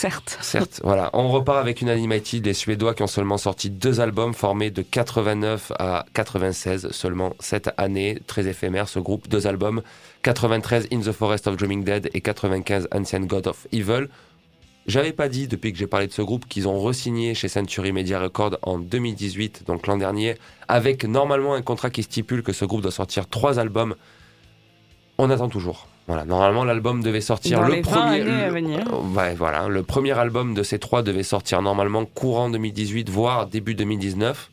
Certes. 0.00 0.38
Certes, 0.42 0.80
voilà. 0.84 1.10
On 1.12 1.26
repart 1.28 1.58
avec 1.58 1.82
une 1.82 1.88
Animated, 1.88 2.46
les 2.46 2.54
Suédois 2.54 2.94
qui 2.94 3.02
ont 3.02 3.08
seulement 3.08 3.36
sorti 3.36 3.68
deux 3.68 3.98
albums 3.98 4.32
formés 4.32 4.70
de 4.70 4.80
89 4.80 5.72
à 5.76 6.06
96, 6.14 6.92
seulement 6.92 7.34
cette 7.40 7.70
année, 7.78 8.20
très 8.28 8.46
éphémère 8.46 8.88
ce 8.88 9.00
groupe, 9.00 9.26
deux 9.26 9.48
albums, 9.48 9.82
93 10.22 10.86
In 10.92 11.00
the 11.00 11.10
Forest 11.10 11.48
of 11.48 11.56
Dreaming 11.56 11.82
Dead 11.82 12.10
et 12.14 12.20
95 12.20 12.86
Ancient 12.94 13.22
God 13.22 13.48
of 13.48 13.66
Evil. 13.72 14.06
J'avais 14.86 15.12
pas 15.12 15.28
dit 15.28 15.48
depuis 15.48 15.72
que 15.72 15.78
j'ai 15.80 15.88
parlé 15.88 16.06
de 16.06 16.12
ce 16.12 16.22
groupe 16.22 16.46
qu'ils 16.46 16.68
ont 16.68 16.78
re-signé 16.78 17.34
chez 17.34 17.48
Century 17.48 17.90
Media 17.90 18.20
Records 18.20 18.56
en 18.62 18.78
2018, 18.78 19.64
donc 19.66 19.88
l'an 19.88 19.96
dernier, 19.96 20.36
avec 20.68 21.06
normalement 21.06 21.54
un 21.54 21.62
contrat 21.62 21.90
qui 21.90 22.04
stipule 22.04 22.44
que 22.44 22.52
ce 22.52 22.64
groupe 22.64 22.82
doit 22.82 22.92
sortir 22.92 23.28
trois 23.28 23.58
albums. 23.58 23.96
On 25.18 25.28
attend 25.28 25.48
toujours. 25.48 25.88
Voilà, 26.08 26.24
normalement 26.24 26.64
l'album 26.64 27.02
devait 27.02 27.20
sortir 27.20 27.60
Dans 27.60 27.66
le 27.68 27.74
les 27.74 27.82
20 27.82 27.90
premier. 27.90 28.20
années 28.22 28.42
à 28.42 28.46
le- 28.48 28.52
venir. 28.54 28.84
Ouais, 29.14 29.34
voilà, 29.34 29.68
le 29.68 29.82
premier 29.82 30.18
album 30.18 30.54
de 30.54 30.62
ces 30.62 30.78
trois 30.78 31.02
devait 31.02 31.22
sortir 31.22 31.60
normalement 31.62 32.04
courant 32.06 32.48
2018, 32.50 33.10
voire 33.10 33.46
début 33.46 33.74
2019. 33.74 34.50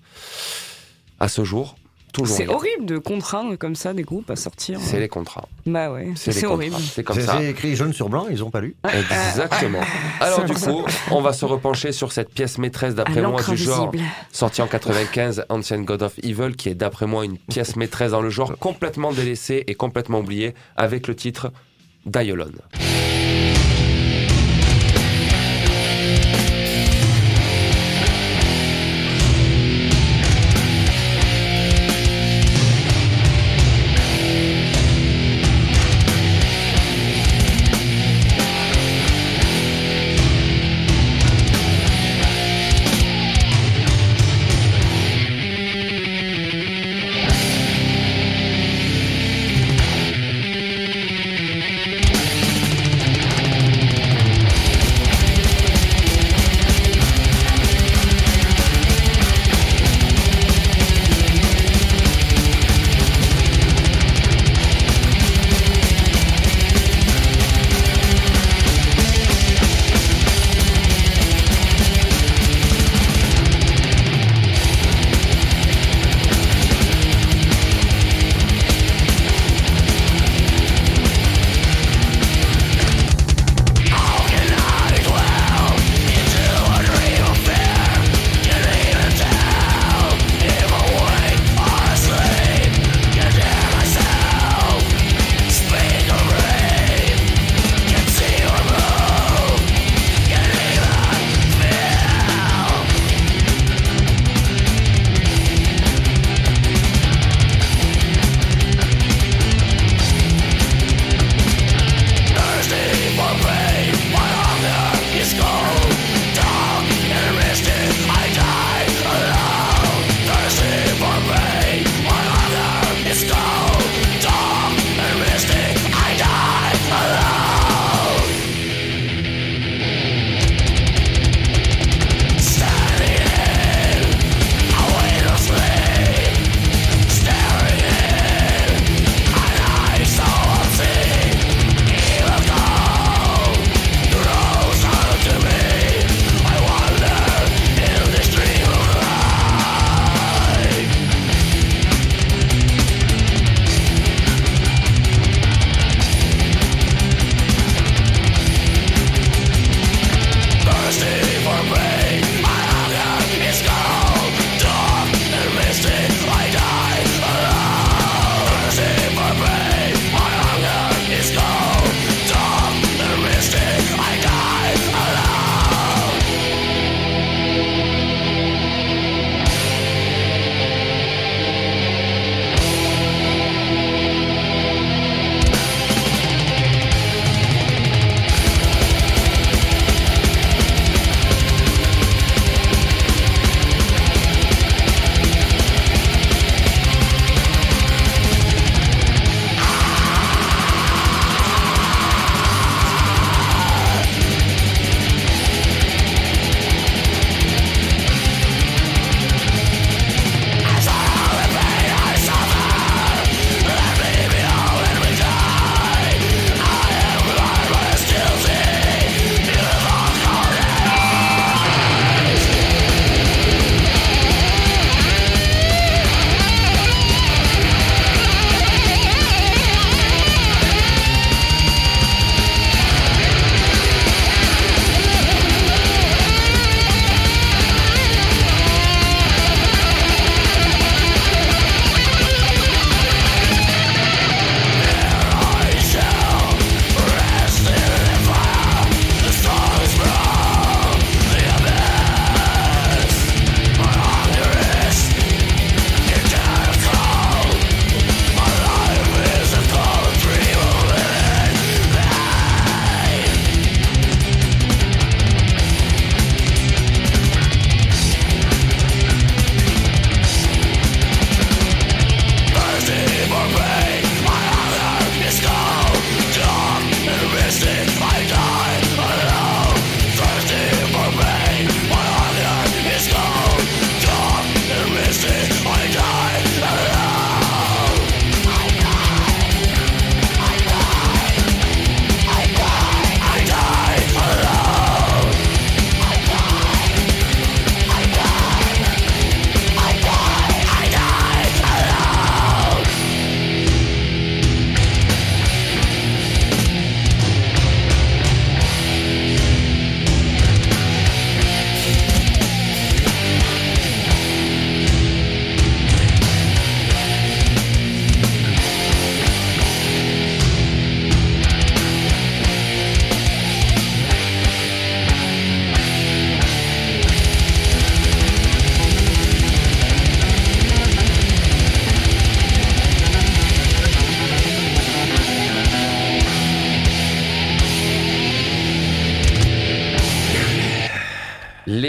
À 1.20 1.30
ce 1.30 1.44
jour, 1.46 1.76
toujours. 2.16 2.38
C'est 2.38 2.48
horrible 2.48 2.86
de 2.86 2.98
contraindre 2.98 3.58
comme 3.58 3.76
ça 3.76 3.94
des 3.94 4.04
groupes 4.04 4.30
à 4.32 4.36
sortir. 4.36 4.80
C'est 4.82 5.00
les 5.00 5.10
contrats. 5.10 5.48
Bah 5.66 5.92
ouais, 5.92 6.14
C'est 6.16 6.46
horrible. 6.46 6.78
C'est 6.80 7.04
comme 7.04 7.20
ça. 7.20 7.38
c'est 7.38 7.50
écrit 7.50 7.76
jaune 7.76 7.94
sur 7.94 8.10
blanc, 8.10 8.28
ils 8.32 8.44
ont 8.44 8.50
pas 8.50 8.62
lu. 8.62 8.76
Exactement. 8.86 9.82
Alors 10.22 10.46
du 10.46 10.54
coup, 10.54 10.86
on 11.12 11.22
va 11.22 11.34
se 11.34 11.46
repencher 11.46 11.92
sur 11.92 12.12
cette 12.12 12.30
pièce 12.30 12.58
maîtresse 12.58 12.96
d'après 12.96 13.22
moi 13.22 13.42
du 13.42 13.58
genre, 13.58 13.92
sortie 14.32 14.62
en 14.62 14.68
95, 14.68 15.46
Ancient 15.50 15.82
God 15.82 16.04
of 16.04 16.14
Evil, 16.24 16.56
qui 16.56 16.70
est 16.70 16.76
d'après 16.76 17.06
moi 17.06 17.26
une 17.26 17.38
pièce 17.38 17.76
maîtresse 17.76 18.12
dans 18.12 18.22
le 18.22 18.30
genre, 18.30 18.58
complètement 18.58 19.12
délaissée 19.12 19.64
et 19.68 19.76
complètement 19.76 20.20
oubliée, 20.20 20.56
avec 20.78 21.08
le 21.08 21.16
titre 21.16 21.52
Die 22.06 22.32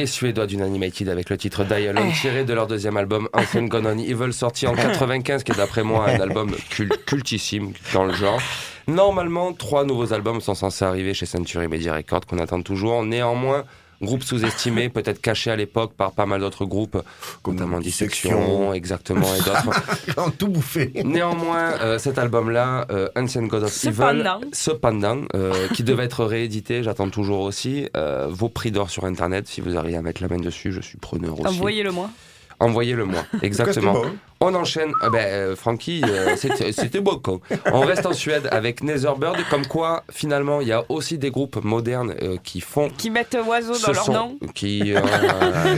Les 0.06 0.12
Suédois 0.12 0.46
d'Unanimated 0.46 1.08
avec 1.08 1.30
le 1.30 1.36
titre 1.36 1.64
Die 1.64 1.72
Alone, 1.88 2.10
Eh. 2.10 2.20
tiré 2.20 2.44
de 2.44 2.52
leur 2.54 2.68
deuxième 2.68 2.96
album 2.96 3.28
Ancient 3.32 3.64
Gone 3.64 3.88
On 3.88 3.98
Evil, 3.98 4.32
sorti 4.32 4.68
en 4.68 4.74
95, 4.76 5.42
qui 5.42 5.50
est 5.50 5.56
d'après 5.56 5.82
moi 5.82 6.08
un 6.08 6.20
album 6.20 6.52
cul- 6.70 6.88
cultissime 7.06 7.72
dans 7.92 8.04
le 8.04 8.12
genre. 8.14 8.40
Normalement, 8.86 9.52
trois 9.52 9.84
nouveaux 9.84 10.12
albums 10.12 10.40
sont 10.40 10.54
censés 10.54 10.84
arriver 10.84 11.12
chez 11.12 11.26
Century 11.26 11.66
Media 11.66 11.92
Records, 11.92 12.24
qu'on 12.24 12.38
attend 12.38 12.62
toujours. 12.62 13.02
Néanmoins, 13.02 13.64
groupe 14.02 14.22
sous-estimé, 14.22 14.88
peut-être 14.96 15.20
caché 15.20 15.50
à 15.50 15.56
l'époque 15.56 15.92
par 15.94 16.12
pas 16.12 16.26
mal 16.26 16.40
d'autres 16.40 16.64
groupes, 16.64 17.02
notamment 17.46 17.78
Dissection, 17.80 18.30
Dissection. 18.38 18.72
exactement, 18.74 19.26
et 19.34 19.38
d'autres. 19.38 19.70
Ils 20.08 20.20
ont 20.20 20.30
tout 20.30 20.48
bouffé. 20.48 20.92
Néanmoins, 21.04 21.72
euh, 21.80 21.98
cet 21.98 22.18
album-là, 22.18 22.86
euh, 22.90 23.08
Ancient 23.16 23.42
God 23.42 23.64
of 23.64 23.72
Cependant. 23.72 24.40
Evil, 24.40 24.48
cependant, 24.52 25.20
euh, 25.34 25.68
qui 25.74 25.82
devait 25.82 26.04
être 26.04 26.24
réédité, 26.24 26.82
j'attends 26.82 27.10
toujours 27.10 27.40
aussi, 27.40 27.88
euh, 27.96 28.26
vos 28.30 28.48
prix 28.48 28.70
d'or 28.70 28.90
sur 28.90 29.04
Internet, 29.04 29.46
si 29.48 29.60
vous 29.60 29.76
arrivez 29.76 29.96
à 29.96 30.02
mettre 30.02 30.22
la 30.22 30.28
main 30.28 30.38
dessus, 30.38 30.72
je 30.72 30.80
suis 30.80 30.98
preneur 30.98 31.40
aussi. 31.40 31.48
Envoyez-le 31.48 31.92
moi. 31.92 32.10
Envoyez-le 32.58 33.04
moi, 33.04 33.24
exactement. 33.42 33.96
On 34.40 34.54
enchaîne, 34.54 34.92
ah 35.00 35.08
ben, 35.08 35.18
euh, 35.26 35.56
Francky, 35.56 36.02
euh, 36.06 36.36
c'était 36.36 36.70
c'était 36.78 37.00
beau 37.00 37.16
quoi. 37.18 37.38
On 37.72 37.80
reste 37.80 38.04
en 38.04 38.12
Suède 38.12 38.48
avec 38.52 38.82
Netherbird, 38.82 39.36
comme 39.48 39.66
quoi 39.66 40.02
finalement 40.10 40.60
il 40.60 40.68
y 40.68 40.72
a 40.72 40.84
aussi 40.90 41.16
des 41.16 41.30
groupes 41.30 41.64
modernes 41.64 42.14
euh, 42.22 42.36
qui 42.44 42.60
font 42.60 42.90
Qui 42.98 43.08
mettent 43.08 43.36
oiseau 43.46 43.78
dans 43.78 43.92
leur 43.92 44.10
nom. 44.10 44.38
qui 44.54 44.94
euh, 44.94 45.00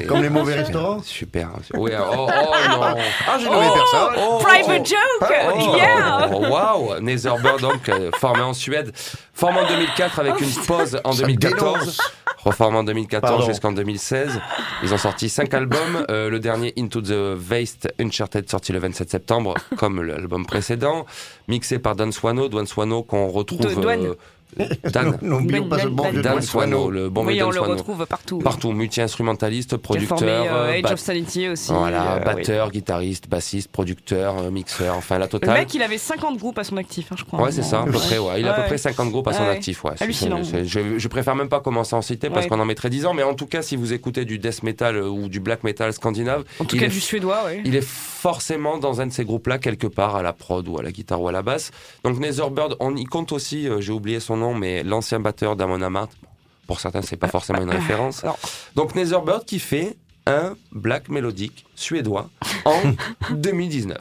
Comme 0.09 0.23
les 0.23 0.29
mauvais 0.31 0.57
restaurants 0.57 1.01
Super. 1.03 1.51
Oui, 1.75 1.93
oh, 1.97 2.27
oh 2.29 2.29
non. 2.69 2.81
Ah, 2.83 3.39
j'ai 3.39 3.45
nommé 3.49 3.67
personne. 3.73 4.15
Oh, 4.29 4.39
Private 4.43 4.87
joke 4.89 5.33
Oh, 5.55 5.77
Yeah 5.77 6.29
Waouh 6.29 7.01
Netherbird, 7.01 7.61
donc, 7.61 7.89
euh, 7.89 8.11
formé 8.19 8.41
en 8.43 8.55
Suède, 8.55 8.93
formé 9.35 9.61
en 9.61 9.69
2004 9.69 10.19
avec 10.19 10.41
une 10.41 10.53
pause 10.67 10.99
en 11.05 11.13
Ça 11.13 11.23
2014. 11.23 11.79
dénonce. 11.79 12.01
Reformé 12.45 12.79
en 12.79 12.85
2014 12.85 13.31
Pardon. 13.31 13.47
jusqu'en 13.47 13.73
2016. 13.73 14.41
Ils 14.83 14.95
ont 14.95 14.99
sorti 14.99 15.29
cinq 15.29 15.53
albums. 15.55 16.05
Euh, 16.11 16.31
le 16.31 16.39
dernier, 16.39 16.73
Into 16.79 17.01
the 17.03 17.37
Waste 17.51 17.93
Uncharted, 18.01 18.48
sorti 18.51 18.73
le 18.73 18.79
27 18.79 19.11
septembre, 19.11 19.55
comme 19.77 20.03
l'album 20.03 20.47
précédent. 20.47 21.07
Mixé 21.49 21.79
par 21.79 21.97
Dan 21.97 22.13
Swano. 22.13 22.49
Dan 22.49 22.67
Swano 22.67 23.03
qu'on 23.03 23.29
retrouve... 23.29 23.61
Dan. 24.93 25.19
N'oublions 25.23 25.69
pas 25.69 25.79
ce 25.79 25.89
bon 25.89 26.11
vieux 26.11 26.23
Dan 26.23 26.39
le 26.39 27.09
bon 27.09 27.27
oui, 27.27 27.43
on 27.43 27.51
Dan 27.51 27.55
le 27.55 27.61
retrouve 27.61 28.07
partout. 28.07 28.39
Partout, 28.39 28.73
multi-instrumentaliste, 28.73 29.77
producteur, 29.77 30.19
euh, 30.23 30.69
euh, 30.69 30.83
Age 30.85 30.93
of 30.93 31.01
Sanity 31.01 31.49
aussi. 31.49 31.73
voilà, 31.73 32.17
euh, 32.17 32.21
batteur, 32.21 32.71
guitariste, 32.71 33.29
bassiste, 33.29 33.71
producteur, 33.71 34.39
euh, 34.39 34.51
mixeur, 34.51 34.97
enfin 34.97 35.19
la 35.19 35.27
Le 35.27 35.31
totale. 35.31 35.59
mec, 35.59 35.75
il 35.75 35.83
avait 35.83 35.99
50 35.99 36.39
groupes 36.39 36.59
à 36.59 36.65
son 36.65 36.77
actif, 36.77 37.13
hein, 37.13 37.17
je 37.19 37.25
crois. 37.25 37.43
Ouais, 37.43 37.53
c'est 37.53 37.63
ça, 37.63 37.83
à 37.83 37.85
peu 37.85 37.93
près. 37.93 38.19
Ouais. 38.19 38.41
Il 38.41 38.49
a 38.49 38.55
à 38.55 38.61
peu 38.61 38.67
près 38.67 38.79
50 38.79 39.11
groupes 39.11 39.29
à 39.29 39.33
son 39.33 39.45
actif. 39.45 39.85
Ouais. 39.85 39.93
Hallucinant. 40.01 40.43
je, 40.43 41.09
préfère 41.09 41.35
même 41.35 41.49
pas 41.49 41.61
commencer 41.61 41.95
à 41.95 41.99
en 41.99 42.03
citer 42.03 42.31
parce 42.31 42.47
qu'on 42.47 42.61
en 42.61 42.65
mettrait 42.65 42.91
10 42.91 43.07
ans, 43.07 43.15
mais 43.15 43.23
en 43.23 43.35
tout 43.35 43.47
cas, 43.47 43.63
si 43.63 43.77
vous 43.77 43.93
écoutez 43.93 44.25
du 44.25 44.39
death 44.39 44.63
metal 44.63 44.97
euh, 44.97 45.09
ou 45.09 45.29
du 45.29 45.41
black 45.41 45.65
metal 45.65 45.93
scandinave, 45.93 46.45
En 46.61 46.65
tout 46.65 46.77
cas, 46.77 46.89
du 46.89 47.01
suédois, 47.01 47.45
ouais. 47.45 47.63
il 47.65 47.77
est 47.77 47.85
forcément 47.85 48.79
dans 48.79 49.01
un 49.01 49.07
de 49.07 49.13
ces 49.13 49.25
groupes-là, 49.25 49.59
quelque 49.59 49.87
part, 49.87 50.17
à 50.17 50.23
la 50.23 50.33
prod 50.33 50.67
ou 50.69 50.79
à 50.79 50.83
la 50.83 50.93
guitare 50.93 51.21
ou 51.21 51.29
à 51.29 51.33
la 51.33 51.43
basse. 51.43 51.71
Donc, 52.05 52.19
Netherbird, 52.19 52.77
on 52.81 52.97
y 52.97 53.05
compte 53.05 53.33
aussi, 53.33 53.69
euh, 53.69 53.81
j'ai 53.81 53.93
oublié 53.93 54.21
son 54.21 54.38
nom, 54.39 54.55
mais 54.55 54.83
l'ancien 54.83 55.21
batteur 55.21 55.57
d'Amon 55.57 55.83
Amarth. 55.83 56.13
Pour 56.67 56.81
certains, 56.81 57.03
c'est 57.03 57.17
pas 57.17 57.29
forcément 57.29 57.63
une 57.63 57.71
référence. 57.71 58.23
Donc, 58.77 58.95
Netherbird 58.95 59.45
qui 59.45 59.59
fait 59.59 59.97
un 60.27 60.55
black 60.73 61.09
mélodique 61.09 61.65
suédois 61.75 62.29
en 62.67 62.79
2019. 63.31 63.97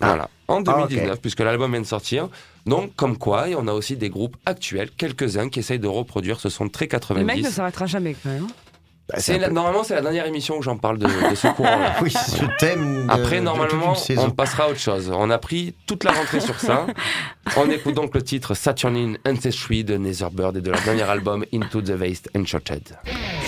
Voilà, 0.00 0.28
en 0.48 0.60
2019, 0.60 1.10
Ah, 1.12 1.16
puisque 1.20 1.40
l'album 1.40 1.72
vient 1.72 1.80
de 1.80 1.86
sortir. 1.86 2.28
Donc, 2.66 2.94
comme 2.96 3.16
quoi, 3.16 3.48
et 3.48 3.54
on 3.54 3.66
a 3.66 3.72
aussi 3.72 3.96
des 3.96 4.10
groupes 4.10 4.36
actuels, 4.44 4.90
quelques-uns, 4.90 5.48
qui 5.48 5.58
essayent 5.60 5.78
de 5.78 5.86
reproduire 5.88 6.38
ce 6.40 6.48
son 6.50 6.68
très 6.68 6.86
Le 6.86 7.24
mec 7.24 7.36
ne 7.36 7.42
90. 7.42 7.50
s'arrêtera 7.54 7.86
jamais, 7.86 8.14
quand 8.22 8.28
même. 8.30 8.46
Bah, 9.08 9.16
C'est 9.18 9.38
peu- 9.38 9.50
Normalement, 9.52 9.84
c'est 9.84 9.94
la 9.94 10.00
dernière 10.02 10.26
émission 10.26 10.58
où 10.58 10.62
j'en 10.62 10.76
parle 10.76 10.98
de, 10.98 11.06
de 11.06 11.34
ce 11.36 11.46
courant-là. 11.48 11.94
Oui, 12.02 12.10
ce 12.10 12.44
thème. 12.58 13.06
de- 13.06 13.12
Après, 13.12 13.40
normalement, 13.40 13.94
on 14.18 14.30
passera 14.30 14.64
à 14.64 14.68
autre 14.68 14.80
chose. 14.80 15.12
On 15.14 15.30
a 15.30 15.38
pris 15.38 15.74
toute 15.86 16.02
la 16.04 16.10
rentrée 16.12 16.40
sur 16.40 16.58
ça. 16.58 16.86
On 17.56 17.70
écoute 17.70 17.94
donc 17.94 18.12
le 18.16 18.22
titre 18.22 18.54
Saturnine 18.54 19.18
Ancestry 19.24 19.84
de 19.84 19.96
Netherbird 19.96 20.56
et 20.56 20.60
de 20.60 20.70
leur 20.70 20.80
dernier 20.82 21.04
album 21.04 21.44
Into 21.54 21.80
the 21.80 21.90
Waste 21.98 22.28
Uncharted. 22.34 22.82
Thank 23.04 23.45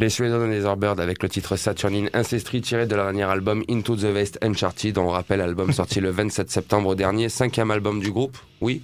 Les 0.00 0.08
Suédois 0.08 0.46
et 0.46 0.48
les 0.48 0.64
Orbird 0.64 0.98
avec 0.98 1.22
le 1.22 1.28
titre 1.28 1.56
Saturnine 1.56 2.08
Ancestry 2.14 2.62
tiré 2.62 2.86
de 2.86 2.94
leur 2.94 3.04
dernier 3.04 3.24
album 3.24 3.62
Into 3.68 3.96
the 3.96 4.04
West 4.04 4.38
Uncharted. 4.40 4.96
On 4.96 5.08
rappelle, 5.08 5.42
album 5.42 5.72
sorti 5.74 6.00
le 6.00 6.08
27 6.08 6.50
septembre 6.50 6.94
dernier, 6.94 7.28
cinquième 7.28 7.70
album 7.70 8.00
du 8.00 8.10
groupe. 8.10 8.38
Oui, 8.62 8.80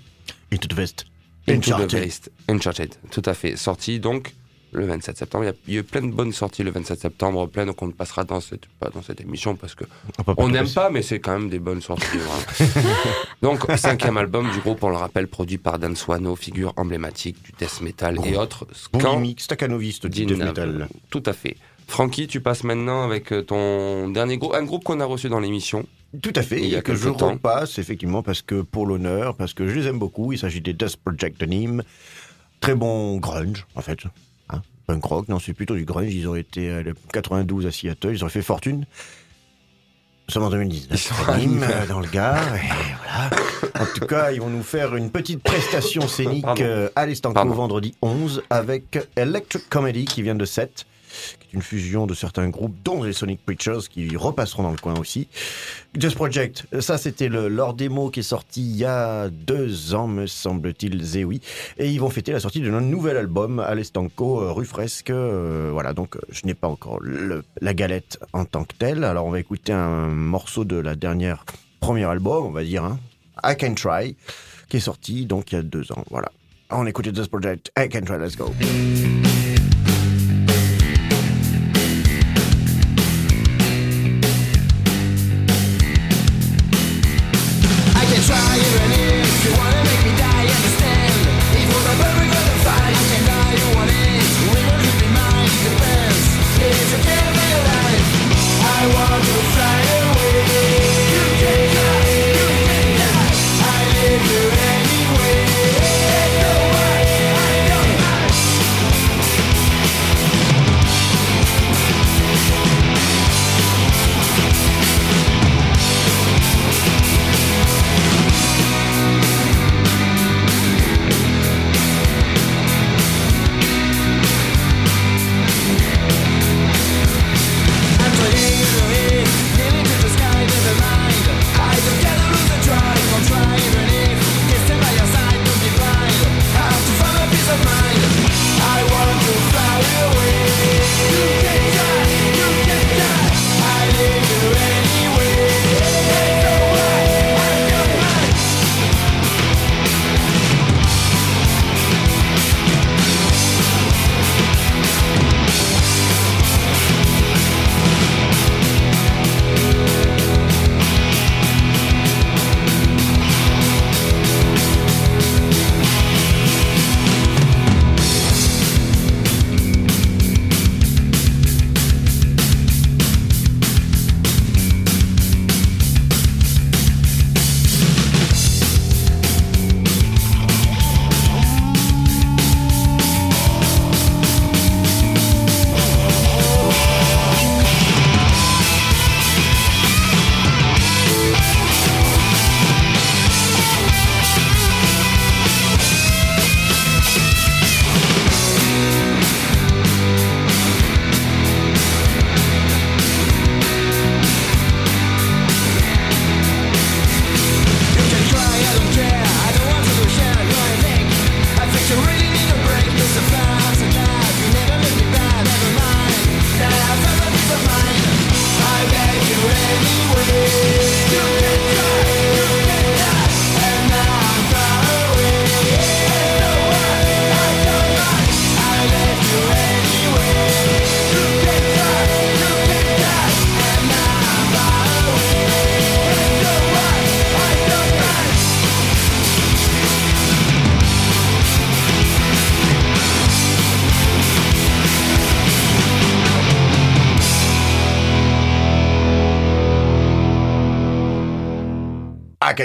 Into 0.52 0.68
the 0.68 0.76
West. 0.76 1.06
Into 1.48 1.70
the. 1.70 1.94
West 1.94 2.30
Uncharted. 2.50 2.96
Tout 3.10 3.22
à 3.24 3.32
fait. 3.32 3.56
Sorti 3.56 3.98
donc 3.98 4.34
le 4.72 4.86
27 4.86 5.16
septembre. 5.16 5.44
Il 5.44 5.46
y 5.48 5.50
a, 5.50 5.54
il 5.68 5.74
y 5.74 5.76
a 5.76 5.80
eu 5.80 5.84
plein 5.84 6.02
de 6.02 6.10
bonnes 6.12 6.32
sorties 6.32 6.62
le 6.62 6.70
27 6.70 7.00
septembre, 7.00 7.46
plein 7.48 7.72
qu'on 7.72 7.86
ne 7.86 7.92
passera 7.92 8.24
dans 8.24 8.40
cette, 8.40 8.66
pas 8.80 8.90
dans 8.90 9.02
cette 9.02 9.20
émission 9.20 9.56
parce 9.56 9.74
que 9.74 9.84
On 10.36 10.48
n'aime 10.48 10.68
pas, 10.68 10.90
mais 10.90 11.02
c'est 11.02 11.20
quand 11.20 11.38
même 11.38 11.48
des 11.48 11.58
bonnes 11.58 11.80
sorties. 11.82 12.18
voilà. 12.18 12.72
Donc, 13.42 13.64
cinquième 13.76 14.16
album 14.16 14.50
du 14.50 14.58
groupe, 14.60 14.82
on 14.82 14.90
le 14.90 14.96
rappelle, 14.96 15.28
produit 15.28 15.58
par 15.58 15.78
Dan 15.78 15.94
Swano, 15.96 16.36
figure 16.36 16.72
emblématique 16.76 17.42
du 17.42 17.52
death 17.58 17.80
metal 17.80 18.18
et 18.24 18.36
autres. 18.36 18.66
Bon 18.92 18.98
gimmick, 18.98 19.40
staccanoviste 19.40 20.06
du 20.06 20.26
death 20.26 20.38
metal. 20.38 20.88
Tout 21.10 21.22
à 21.26 21.32
fait. 21.32 21.56
Francky, 21.88 22.26
tu 22.26 22.40
passes 22.40 22.64
maintenant 22.64 23.04
avec 23.04 23.32
euh, 23.32 23.42
ton 23.42 24.08
dernier 24.08 24.38
groupe, 24.38 24.54
un 24.54 24.64
groupe 24.64 24.82
qu'on 24.82 24.98
a 24.98 25.04
reçu 25.04 25.28
dans 25.28 25.38
l'émission. 25.38 25.86
Tout 26.20 26.32
à 26.34 26.42
fait, 26.42 26.60
Il 26.60 26.66
y 26.68 26.74
a 26.74 26.78
et 26.78 26.82
que 26.82 26.96
je 26.96 27.08
temps. 27.10 27.30
repasse 27.32 27.78
effectivement 27.78 28.22
parce 28.24 28.42
que 28.42 28.62
pour 28.62 28.86
l'honneur, 28.86 29.36
parce 29.36 29.54
que 29.54 29.68
je 29.68 29.74
les 29.78 29.86
aime 29.86 29.98
beaucoup. 29.98 30.32
Il 30.32 30.38
s'agit 30.38 30.60
des 30.60 30.72
Dust 30.72 30.96
Project 30.96 31.38
de 31.40 31.46
Nîmes. 31.46 31.82
Très 32.60 32.74
bon 32.74 33.18
grunge, 33.18 33.66
en 33.76 33.82
fait. 33.82 33.98
Punk 34.86 35.04
rock, 35.04 35.28
non, 35.28 35.38
c'est 35.38 35.52
plutôt 35.52 35.74
du 35.74 35.84
grunge. 35.84 36.14
Ils 36.14 36.28
ont 36.28 36.34
été 36.36 36.70
à 36.70 36.82
le 36.82 36.94
92 37.12 37.66
à 37.66 37.72
Seattle, 37.72 38.10
ils 38.12 38.24
ont 38.24 38.28
fait 38.28 38.42
fortune. 38.42 38.86
Nous 40.28 40.32
sommes 40.32 40.42
en 40.44 40.50
2019. 40.50 40.90
Ils 40.92 40.98
sont 40.98 41.30
à 41.30 41.36
Nîmes, 41.38 41.62
à 41.62 41.66
Nîmes. 41.68 41.70
euh, 41.70 41.86
dans 41.86 42.00
le 42.00 42.08
Gard, 42.08 42.56
et 42.56 42.60
voilà. 43.02 43.30
En 43.80 43.86
tout 43.94 44.06
cas, 44.06 44.32
ils 44.32 44.40
vont 44.40 44.50
nous 44.50 44.62
faire 44.62 44.96
une 44.96 45.10
petite 45.10 45.42
prestation 45.42 46.08
scénique 46.08 46.42
Pardon. 46.44 46.62
euh, 46.64 46.88
à 46.96 47.06
l'Estanco 47.06 47.48
vendredi 47.52 47.94
11 48.02 48.42
avec 48.50 48.98
Electric 49.16 49.68
Comedy 49.68 50.04
qui 50.04 50.22
vient 50.22 50.34
de 50.34 50.44
7 50.44 50.84
qui 51.40 51.48
est 51.48 51.52
une 51.52 51.62
fusion 51.62 52.06
de 52.06 52.14
certains 52.14 52.48
groupes, 52.48 52.76
dont 52.84 53.02
les 53.02 53.12
Sonic 53.12 53.40
Preachers, 53.44 53.88
qui 53.90 54.16
repasseront 54.16 54.62
dans 54.62 54.70
le 54.70 54.76
coin 54.76 54.98
aussi. 54.98 55.28
Just 55.98 56.16
Project, 56.16 56.66
ça 56.80 56.98
c'était 56.98 57.28
le, 57.28 57.48
leur 57.48 57.74
démo 57.74 58.10
qui 58.10 58.20
est 58.20 58.22
sorti 58.22 58.62
il 58.62 58.76
y 58.76 58.84
a 58.84 59.28
deux 59.28 59.94
ans, 59.94 60.06
me 60.06 60.26
semble-t-il, 60.26 61.16
et 61.16 61.24
oui. 61.24 61.40
Et 61.78 61.90
ils 61.90 61.98
vont 61.98 62.10
fêter 62.10 62.32
la 62.32 62.40
sortie 62.40 62.60
de 62.60 62.68
leur 62.68 62.80
nouvel 62.80 63.16
album, 63.16 63.60
Alestanco, 63.60 64.42
euh, 64.42 64.52
rue 64.52 64.66
Fresque. 64.66 65.10
euh, 65.10 65.70
voilà, 65.72 65.92
donc 65.92 66.16
euh, 66.16 66.20
je 66.30 66.46
n'ai 66.46 66.54
pas 66.54 66.68
encore 66.68 67.00
la 67.60 67.74
galette 67.74 68.18
en 68.32 68.44
tant 68.44 68.64
que 68.64 68.74
telle. 68.78 69.04
Alors 69.04 69.26
on 69.26 69.30
va 69.30 69.40
écouter 69.40 69.72
un 69.72 70.08
morceau 70.08 70.64
de 70.64 70.76
la 70.76 70.94
dernière 70.94 71.44
premier 71.80 72.04
album, 72.04 72.46
on 72.46 72.50
va 72.50 72.64
dire, 72.64 72.84
hein, 72.84 72.98
I 73.44 73.56
Can 73.58 73.74
Try, 73.74 74.16
qui 74.68 74.78
est 74.78 74.80
sorti 74.80 75.26
donc 75.26 75.52
il 75.52 75.56
y 75.56 75.58
a 75.58 75.62
deux 75.62 75.90
ans. 75.92 76.04
Voilà. 76.10 76.30
On 76.70 76.86
écoute 76.86 77.14
Just 77.14 77.28
Project, 77.28 77.70
I 77.78 77.88
Can 77.88 78.02
Try, 78.02 78.18
let's 78.18 78.36
go. 78.36 78.52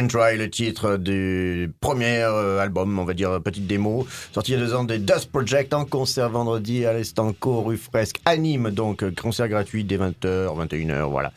Try, 0.07 0.37
le 0.37 0.49
titre 0.49 0.97
du 0.97 1.71
premier 1.81 2.19
euh, 2.23 2.59
album, 2.59 2.97
on 2.99 3.03
va 3.05 3.13
dire 3.13 3.39
petite 3.43 3.67
démo, 3.67 4.05
sorti 4.33 4.51
il 4.53 4.59
y 4.59 4.61
a 4.61 4.65
deux 4.65 4.73
ans 4.73 4.83
des 4.83 4.97
Dust 4.99 5.31
Project 5.31 5.73
en 5.73 5.85
concert 5.85 6.29
vendredi 6.29 6.85
à 6.85 6.93
l'Estanco, 6.93 7.61
rue 7.61 7.77
Fresque, 7.77 8.17
à 8.25 8.37
Nîmes, 8.37 8.71
donc 8.71 9.03
euh, 9.03 9.11
concert 9.19 9.47
gratuit 9.49 9.83
dès 9.83 9.97
20h, 9.97 10.47
21h, 10.67 11.09
voilà. 11.09 11.31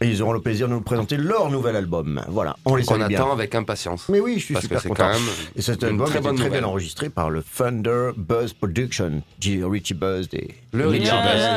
Et 0.00 0.06
ils 0.08 0.22
auront 0.22 0.32
le 0.32 0.40
plaisir 0.40 0.68
de 0.68 0.72
nous 0.74 0.80
présenter 0.80 1.16
leur 1.16 1.50
nouvel 1.50 1.76
album, 1.76 2.22
voilà, 2.28 2.56
on 2.64 2.76
les 2.76 2.84
bien. 2.84 3.00
attend 3.08 3.32
avec 3.32 3.54
impatience. 3.54 4.08
Mais 4.08 4.20
oui, 4.20 4.34
je 4.38 4.44
suis 4.44 4.54
Parce 4.54 4.66
que 4.66 4.78
super 4.78 4.82
c'est 4.82 4.88
content. 4.88 5.02
quand 5.08 5.12
même 5.14 5.28
Et 5.56 5.62
cet 5.62 5.82
une 5.82 5.88
album 5.88 6.06
très 6.08 6.20
bonne 6.20 6.36
très 6.36 6.44
nouvelle. 6.46 6.60
bien 6.60 6.68
enregistré 6.68 7.08
par 7.10 7.30
le 7.30 7.42
Thunder 7.42 8.10
Buzz 8.16 8.52
Production, 8.52 9.22
G- 9.40 9.62
Richie 9.64 9.94
Buzz, 9.94 10.28
des... 10.28 10.48
Le 10.72 10.86
Richie 10.88 11.04
Buzz. 11.04 11.12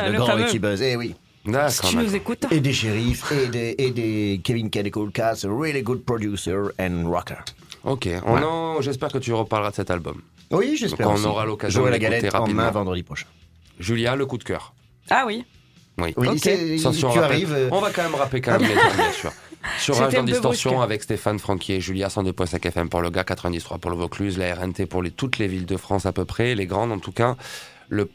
le, 0.06 0.12
Le 0.12 0.18
grand 0.18 0.26
fameux. 0.26 0.44
Richie 0.44 0.58
Buzz, 0.58 0.82
eh 0.82 0.96
oui. 0.96 1.14
D'accord. 1.46 1.70
Si 1.70 1.80
tu 1.90 1.96
nous 1.96 2.14
écoutes, 2.14 2.46
Et 2.50 2.60
des 2.60 2.72
shérifs, 2.72 3.30
et 3.32 3.46
des, 3.48 3.74
et 3.78 3.90
des 3.90 4.40
Kevin 4.42 4.70
really 5.44 5.82
good 5.82 6.04
producer 6.04 6.56
and 6.80 7.08
rocker. 7.08 7.36
Ok, 7.84 8.08
on 8.24 8.42
en- 8.42 8.80
j'espère 8.80 9.10
que 9.12 9.18
tu 9.18 9.32
reparleras 9.32 9.70
de 9.70 9.76
cet 9.76 9.90
album. 9.90 10.20
Oui, 10.50 10.76
j'espère 10.78 11.06
Donc 11.06 11.16
on 11.16 11.18
aussi. 11.20 11.26
aura 11.28 11.46
l'occasion 11.46 11.80
J'aurai 11.80 11.90
la 11.92 11.98
de 11.98 12.02
l'écouter 12.02 12.20
galette 12.20 12.34
en 12.34 12.40
rapidement. 12.40 12.62
main 12.62 12.70
vendredi 12.70 13.02
prochain. 13.02 13.26
Julia, 13.78 14.16
le 14.16 14.26
coup 14.26 14.38
de 14.38 14.44
cœur. 14.44 14.74
Ah 15.10 15.24
oui. 15.26 15.44
Oui. 15.98 16.12
Oui, 16.16 16.28
Ok. 16.28 16.38
c'est- 16.42 16.76
tu 16.76 17.18
arrives. 17.18 17.52
euh, 17.52 17.68
On 17.72 17.80
va 17.80 17.90
quand 17.90 18.02
même 18.02 18.14
rappeler 18.14 18.40
quand 18.40 18.58
même 18.58 18.68
les 18.68 18.74
termes, 18.74 18.96
bien 18.96 19.12
sûr. 19.12 19.32
Sur 19.80 19.94
C'était 19.94 20.04
Rage 20.04 20.14
dans 20.14 20.24
peu 20.24 20.30
Distorsion 20.32 20.70
brusque. 20.72 20.84
avec 20.84 21.02
Stéphane 21.02 21.38
Franquier, 21.38 21.80
Julia 21.80 22.08
102.5 22.08 22.64
FM 22.66 22.88
pour 22.88 23.00
le 23.00 23.10
gars, 23.10 23.24
93 23.24 23.78
pour 23.80 23.90
le 23.90 23.96
Vaucluse, 23.96 24.38
la 24.38 24.54
RNT 24.54 24.86
pour 24.86 25.02
les, 25.02 25.10
toutes 25.10 25.38
les 25.38 25.48
villes 25.48 25.66
de 25.66 25.76
France 25.76 26.06
à 26.06 26.12
peu 26.12 26.24
près, 26.24 26.54
les 26.54 26.66
grandes 26.66 26.92
en 26.92 26.98
tout 26.98 27.12
cas. 27.12 27.36
Le 27.88 28.08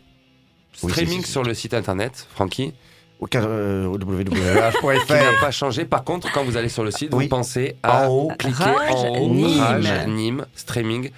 Oui, 0.83 0.91
streaming 0.91 1.21
c'est- 1.21 1.31
sur 1.31 1.43
le 1.43 1.53
site 1.53 1.73
internet, 1.73 2.25
Francky, 2.33 2.73
au 3.21 3.27
euh, 3.35 3.85
au 3.85 3.97
qui 3.97 4.05
www.h.fr. 4.05 5.13
n'a 5.13 5.39
pas 5.39 5.51
changé. 5.51 5.85
Par 5.85 6.03
contre, 6.03 6.31
quand 6.33 6.43
vous 6.43 6.57
allez 6.57 6.69
sur 6.69 6.83
le 6.83 6.89
site, 6.91 7.13
Oui. 7.13 7.25
vous 7.25 7.29
pensez 7.29 7.75
à 7.83 8.07
En 8.07 8.11
haut. 8.11 8.31
cliquer 8.37 8.63
Rage 8.63 8.93
en 8.95 9.17
haut, 9.19 9.29
Nîmes. 9.29 9.59
Rage, 9.61 10.07
Nîmes, 10.07 10.45
streaming. 10.55 11.11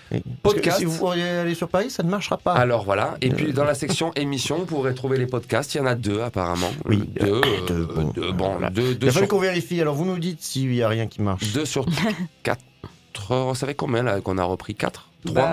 Podcast. 0.44 0.80
si 0.80 0.86
vous 0.86 0.98
pourriez 0.98 1.24
aller 1.28 1.56
sur 1.56 1.70
Paris, 1.70 1.90
ça 1.90 2.04
ne 2.04 2.10
marchera 2.10 2.38
pas. 2.38 2.54
Alors 2.54 2.84
voilà, 2.84 3.16
et 3.22 3.30
puis 3.30 3.54
dans 3.54 3.64
la 3.64 3.74
section 3.74 4.14
émission, 4.16 4.58
vous 4.60 4.66
pourrez 4.66 4.94
trouver 4.94 5.18
les 5.18 5.26
podcasts. 5.28 5.74
Il 5.76 5.78
y 5.78 5.82
en 5.82 5.86
a 5.86 5.96
deux 5.96 6.22
apparemment. 6.22 6.72
Oui, 6.86 6.98
deux, 7.20 7.26
euh, 7.28 7.42
euh, 7.42 7.66
deux, 7.68 7.86
bon, 7.86 8.04
deux, 8.14 8.32
bon, 8.34 8.52
voilà. 8.52 8.70
deux, 8.70 8.92
Il 8.92 8.98
deux 9.00 9.08
fallu 9.12 9.26
sur 9.26 9.28
qu'on 9.30 9.40
vérifie. 9.40 9.80
Alors 9.82 9.96
vous 9.96 10.06
nous 10.06 10.20
dites 10.20 10.42
s'il 10.42 10.70
n'y 10.70 10.82
a 10.82 10.90
rien 10.90 11.08
qui 11.08 11.22
marche. 11.22 11.54
2 11.54 11.66
sur 11.66 11.86
4. 12.44 12.60
On 13.30 13.54
savait 13.54 13.76
combien 13.76 14.04
là 14.04 14.20
qu'on 14.22 14.38
a 14.38 14.44
repris? 14.44 14.76
4 14.76 15.10
3 15.26 15.34
Ben, 15.36 15.50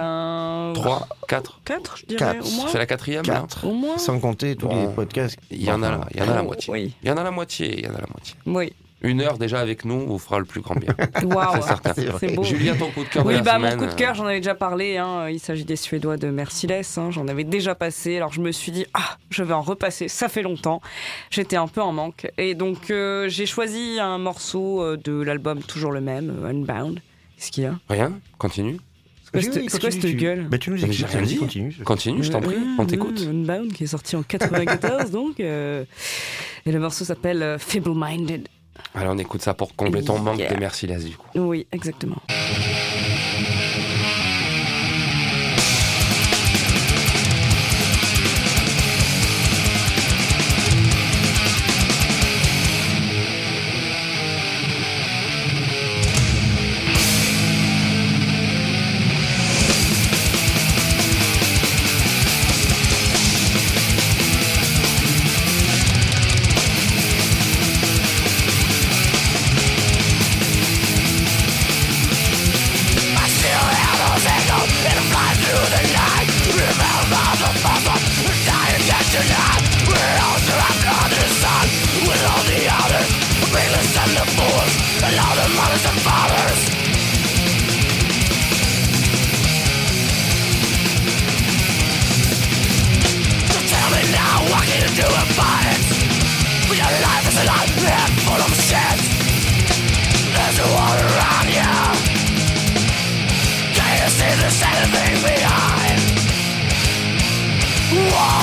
3 0.75 1.09
4 1.29 1.61
4, 1.65 1.97
je 1.99 2.07
dirais, 2.07 2.19
Quatre. 2.19 2.47
au 2.47 2.51
moins. 2.57 2.69
C'est 2.69 2.79
la 2.79 2.87
quatrième 2.87 3.25
là 3.27 3.41
Quatre. 3.41 3.67
Au 3.67 3.73
moins. 3.75 3.99
Sans 3.99 4.19
compter 4.19 4.57
tous 4.57 4.69
les 4.69 4.87
podcasts. 4.95 5.39
Il 5.51 5.63
y 5.63 5.71
en 5.71 5.83
a 5.83 6.01
il 6.15 6.21
y 6.21 6.23
en 6.23 6.29
a 6.31 6.35
la 6.35 6.43
moitié. 6.43 6.73
Oui, 6.73 6.95
Il 7.03 7.09
y 7.09 7.13
en 7.13 7.17
a 7.17 7.23
la 7.23 7.31
moitié, 7.31 7.79
il 7.79 7.85
y 7.85 7.89
en 7.89 7.95
a 7.95 8.01
la 8.01 8.07
moitié. 8.09 8.35
oui. 8.47 8.73
Une 9.03 9.23
heure 9.23 9.39
déjà 9.39 9.61
avec 9.61 9.87
nous 9.87 10.07
vous 10.07 10.19
fera 10.19 10.39
le 10.39 10.45
plus 10.45 10.61
grand 10.61 10.75
bien. 10.75 10.95
Waouh. 11.25 11.63
C'est 12.19 12.35
beau. 12.35 12.45
Julien, 12.45 12.75
ton 12.77 12.91
coup 12.91 13.03
de 13.03 13.09
cœur 13.09 13.23
de 13.25 13.29
Oui, 13.29 13.35
la 13.37 13.41
bah 13.41 13.55
semaine. 13.55 13.79
mon 13.81 13.87
coup 13.87 13.91
de 13.91 13.97
cœur, 13.97 14.15
j'en 14.15 14.27
avais 14.27 14.41
déjà 14.41 14.55
parlé. 14.55 14.99
hein. 14.99 15.27
Il 15.31 15.41
s'agit 15.41 15.65
des 15.65 15.77
Suédois 15.77 16.19
de 16.19 16.29
Merciless. 16.29 16.99
hein. 16.99 17.11
J'en 17.11 17.27
avais 17.27 17.45
déjà 17.45 17.75
passé. 17.75 18.19
Alors 18.19 18.31
je 18.31 18.43
me 18.43 18.53
suis 18.53 18.73
dit, 18.73 18.85
ah, 18.93 19.17
je 19.31 19.43
vais 19.43 19.55
en 19.55 19.63
repasser. 19.63 20.09
Ça 20.09 20.29
fait 20.29 20.43
longtemps. 20.43 20.83
J'étais 21.31 21.57
un 21.57 21.67
peu 21.67 21.81
en 21.81 21.93
manque. 21.93 22.31
Et 22.37 22.55
donc 22.55 22.91
euh, 22.91 23.27
j'ai 23.31 23.47
choisi 23.47 23.99
un 23.99 24.19
morceau 24.19 24.83
euh, 24.83 24.99
de 25.03 25.19
l'album 25.23 25.63
toujours 25.63 25.93
le 25.93 26.03
même, 26.03 26.37
euh, 26.45 26.51
Unbound. 26.51 27.01
Qu'est-ce 27.39 27.53
qu'il 27.53 27.63
y 27.65 27.67
a? 27.69 27.77
Rien? 27.89 28.13
Continue. 28.37 28.81
C'est 29.33 29.51
quoi 29.51 29.61
Oui, 29.89 29.93
cette- 29.93 30.05
oui, 30.05 30.15
gueule 30.15 30.47
Bah, 30.51 30.59
tu 30.59 30.71
nous 30.71 30.77
Mais 30.77 30.83
j'ai 30.93 31.05
expliques. 31.05 31.11
rien 31.13 31.23
dit. 31.23 31.37
Continue. 31.37 31.73
Continue, 31.85 32.23
je 32.25 32.31
t'en 32.33 32.41
prie, 32.41 32.57
on 32.79 32.85
t'écoute. 32.87 33.21
Euh, 33.21 33.31
Unbound 33.31 33.73
qui 33.73 33.85
est 33.85 33.89
sorti 33.89 34.17
en 34.17 34.23
94 34.23 35.11
donc. 35.13 35.39
euh, 35.41 35.85
et 36.67 36.73
le 36.73 36.79
morceau 36.81 37.05
s'appelle 37.05 37.43
euh, 37.43 37.59
Feeble 37.59 37.93
Minded. 37.95 38.49
Alors 38.95 39.15
on 39.15 39.19
écoute 39.19 39.43
ça 39.43 39.55
pour 39.55 39.75
combler 39.77 40.03
ton 40.03 40.19
manque 40.19 40.39
Yeah. 40.39 40.55
de 40.55 40.59
Merciless 40.59 41.05
du 41.05 41.15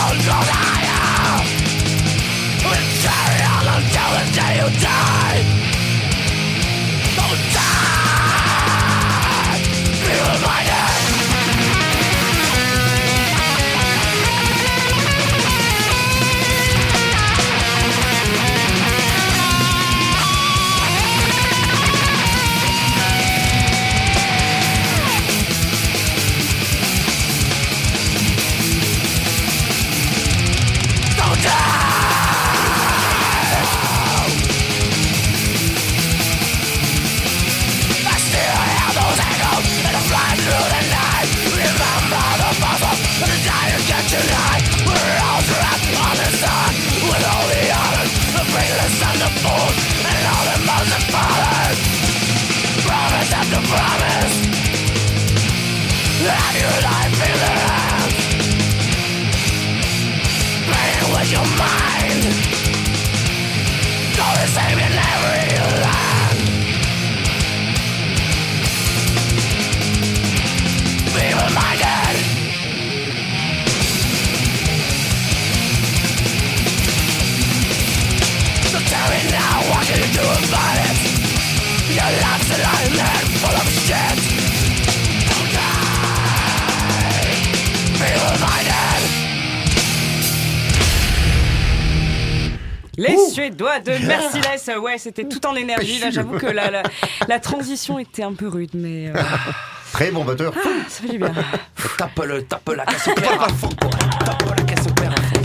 coup. 0.07 0.13
Oui, 0.13 0.19
exactement. 0.19 0.76
Les 92.97 93.15
Suédois 93.31 93.79
de 93.79 93.91
Merciless, 94.07 94.71
ouais, 94.81 94.97
c'était 94.97 95.25
tout 95.25 95.45
en 95.45 95.55
énergie. 95.55 95.99
Là, 95.99 96.09
j'avoue 96.09 96.37
que 96.39 96.47
la, 96.47 96.71
la, 96.71 96.83
la 97.27 97.39
transition 97.39 97.99
était 97.99 98.23
un 98.23 98.33
peu 98.33 98.47
rude, 98.47 98.71
mais 98.73 99.09
euh, 99.09 99.13
Très 99.93 100.11
bon 100.11 100.25
batteur. 100.25 100.53
ah, 100.57 100.67
ça 100.87 101.03
fait 101.03 101.09
du 101.09 101.17
bien. 101.19 101.31
Tape 101.97 102.19
le, 102.25 102.43
tape 102.43 102.69
la 102.75 102.85
casse 102.85 103.07
au 103.07 103.13
clair 103.13 103.41
à 103.41 103.49
fond. 103.49 103.69
Tape 104.25 104.43
la 104.57 104.63
casse 104.63 104.87
au 104.87 104.93
clair 104.93 105.11
à 105.11 105.15
fond. 105.21 105.41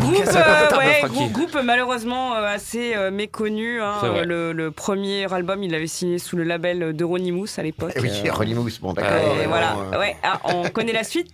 Groupe, 0.00 0.16
euh, 0.26 0.78
ouais, 0.78 0.94
Francky 0.98 1.14
grou- 1.14 1.28
groupe 1.30 1.58
malheureusement 1.64 2.34
euh, 2.34 2.44
assez 2.54 2.94
euh, 2.96 3.10
méconnu. 3.12 3.80
hein. 3.80 3.94
Le, 4.26 4.52
le 4.52 4.70
premier 4.72 5.32
album, 5.32 5.62
il 5.62 5.70
l'avait 5.70 5.86
signé 5.86 6.18
sous 6.18 6.36
le 6.36 6.42
label 6.42 6.92
d'Euronymous 6.92 7.46
à 7.56 7.62
l'époque. 7.62 7.92
Eh 7.96 8.00
Oui, 8.00 8.10
Euh, 8.26 8.54
Moose, 8.54 8.78
bon 8.80 8.94
Ah, 8.98 9.00
d'accord. 9.00 9.36
ouais, 9.38 9.46
voilà, 9.46 9.76
euh, 9.92 9.98
ouais, 9.98 10.16
ah, 10.24 10.40
on 10.44 10.68
connaît 10.70 10.92
la 10.92 11.04
suite. 11.04 11.28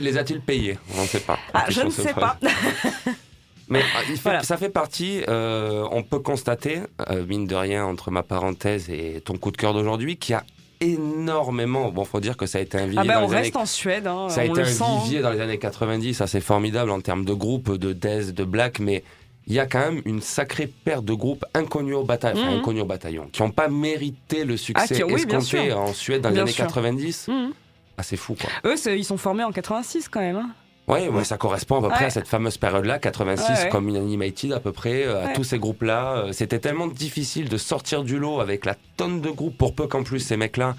Les 0.00 0.16
a-t-il, 0.16 0.40
payés? 0.40 0.78
On 0.96 1.02
ne 1.02 1.06
sait 1.08 1.20
pas. 1.20 1.38
Ah, 1.52 1.64
je 1.68 1.82
ne 1.82 1.90
sais 1.90 2.14
pas. 2.14 2.38
Mais 3.68 3.80
il 4.08 4.16
fait- 4.16 4.20
Voilà. 4.22 4.42
ça 4.42 4.56
fait 4.56 4.68
partie, 4.68 5.22
euh, 5.28 5.86
on 5.90 6.02
peut 6.02 6.18
constater, 6.18 6.80
euh, 7.10 7.24
mine 7.26 7.46
de 7.46 7.54
rien, 7.54 7.84
entre 7.84 8.10
ma 8.10 8.22
parenthèse 8.22 8.90
et 8.90 9.22
ton 9.24 9.36
coup 9.38 9.50
de 9.50 9.56
cœur 9.56 9.72
d'aujourd'hui, 9.74 10.16
qu'il 10.16 10.32
y 10.32 10.36
a 10.36 10.44
énormément. 10.80 11.90
Bon, 11.90 12.04
faut 12.04 12.20
dire 12.20 12.36
que 12.36 12.46
ça 12.46 12.58
a 12.58 12.60
été 12.60 12.76
un 12.78 12.84
vivier 12.86 12.98
Ah 13.00 13.04
ben 13.04 13.14
dans 13.14 13.26
on 13.26 13.28
les 13.30 13.34
années 13.36 13.42
reste 13.44 13.56
en 13.56 13.66
Suède, 13.66 14.06
hein, 14.06 14.28
Ça 14.28 14.42
a 14.42 14.44
été 14.44 14.60
un 14.60 14.64
sent. 14.64 14.84
hein. 14.86 15.00
vivier 15.04 15.20
dans 15.20 15.30
les 15.30 15.40
années 15.40 15.58
90, 15.58 16.14
ça 16.14 16.26
c'est 16.26 16.40
formidable 16.40 16.90
en 16.90 17.00
termes 17.00 17.24
de 17.24 17.32
groupes, 17.32 17.72
de 17.76 17.92
death, 17.92 18.32
de 18.34 18.44
black, 18.44 18.78
mais 18.80 19.04
il 19.46 19.54
y 19.54 19.58
a 19.60 19.66
quand 19.66 19.80
même 19.80 20.02
une 20.04 20.20
sacrée 20.20 20.66
paire 20.66 21.02
de 21.02 21.12
groupes 21.14 21.44
inconnus 21.54 21.94
au 21.96 22.04
bataillon, 22.04 22.40
enfin, 22.40 22.50
Mhm. 22.52 22.58
inconnus 22.58 22.82
au 22.82 22.86
bataillon, 22.86 23.28
qui 23.32 23.42
n'ont 23.42 23.50
pas 23.50 23.68
mérité 23.68 24.44
le 24.44 24.56
succès 24.56 24.86
Ah, 24.90 24.94
qui- 24.94 25.02
oui, 25.04 25.14
escompté 25.22 25.72
en 25.72 25.92
Suède 25.92 26.22
dans 26.22 26.30
les 26.30 26.38
années 26.40 26.50
sûr. 26.52 26.64
90. 26.66 27.28
Mhm. 27.28 27.52
Ah, 27.96 28.02
c'est 28.02 28.16
fou 28.16 28.34
quoi. 28.40 28.50
Eux, 28.70 28.76
ils 28.96 29.04
sont 29.04 29.16
formés 29.18 29.44
en 29.44 29.52
86 29.52 30.08
quand 30.08 30.20
même. 30.20 30.36
hein. 30.36 30.50
Ouais, 30.88 31.08
ouais, 31.08 31.24
ça 31.24 31.36
correspond 31.38 31.78
à 31.78 31.80
peu 31.82 31.88
près 31.88 32.00
Ouais. 32.00 32.06
à 32.06 32.10
cette 32.10 32.26
fameuse 32.26 32.58
période-là, 32.58 32.98
86, 32.98 33.48
Ouais, 33.52 33.62
ouais. 33.64 33.68
comme 33.70 33.88
Unanimated 33.88 34.52
à 34.52 34.58
peu 34.60 34.72
près, 34.72 35.04
euh, 35.04 35.22
à 35.22 35.26
Ouais. 35.26 35.32
tous 35.32 35.44
ces 35.44 35.58
groupes-là. 35.58 36.14
Euh, 36.16 36.32
C'était 36.32 36.58
tellement 36.58 36.88
difficile 36.88 37.48
de 37.48 37.56
sortir 37.56 38.02
du 38.02 38.18
lot 38.18 38.40
avec 38.40 38.64
la 38.66 38.74
tonne 38.96 39.20
de 39.20 39.30
groupes, 39.30 39.56
pour 39.56 39.74
peu 39.74 39.86
qu'en 39.86 40.02
plus 40.02 40.18
ces 40.20 40.36
mecs-là 40.36 40.74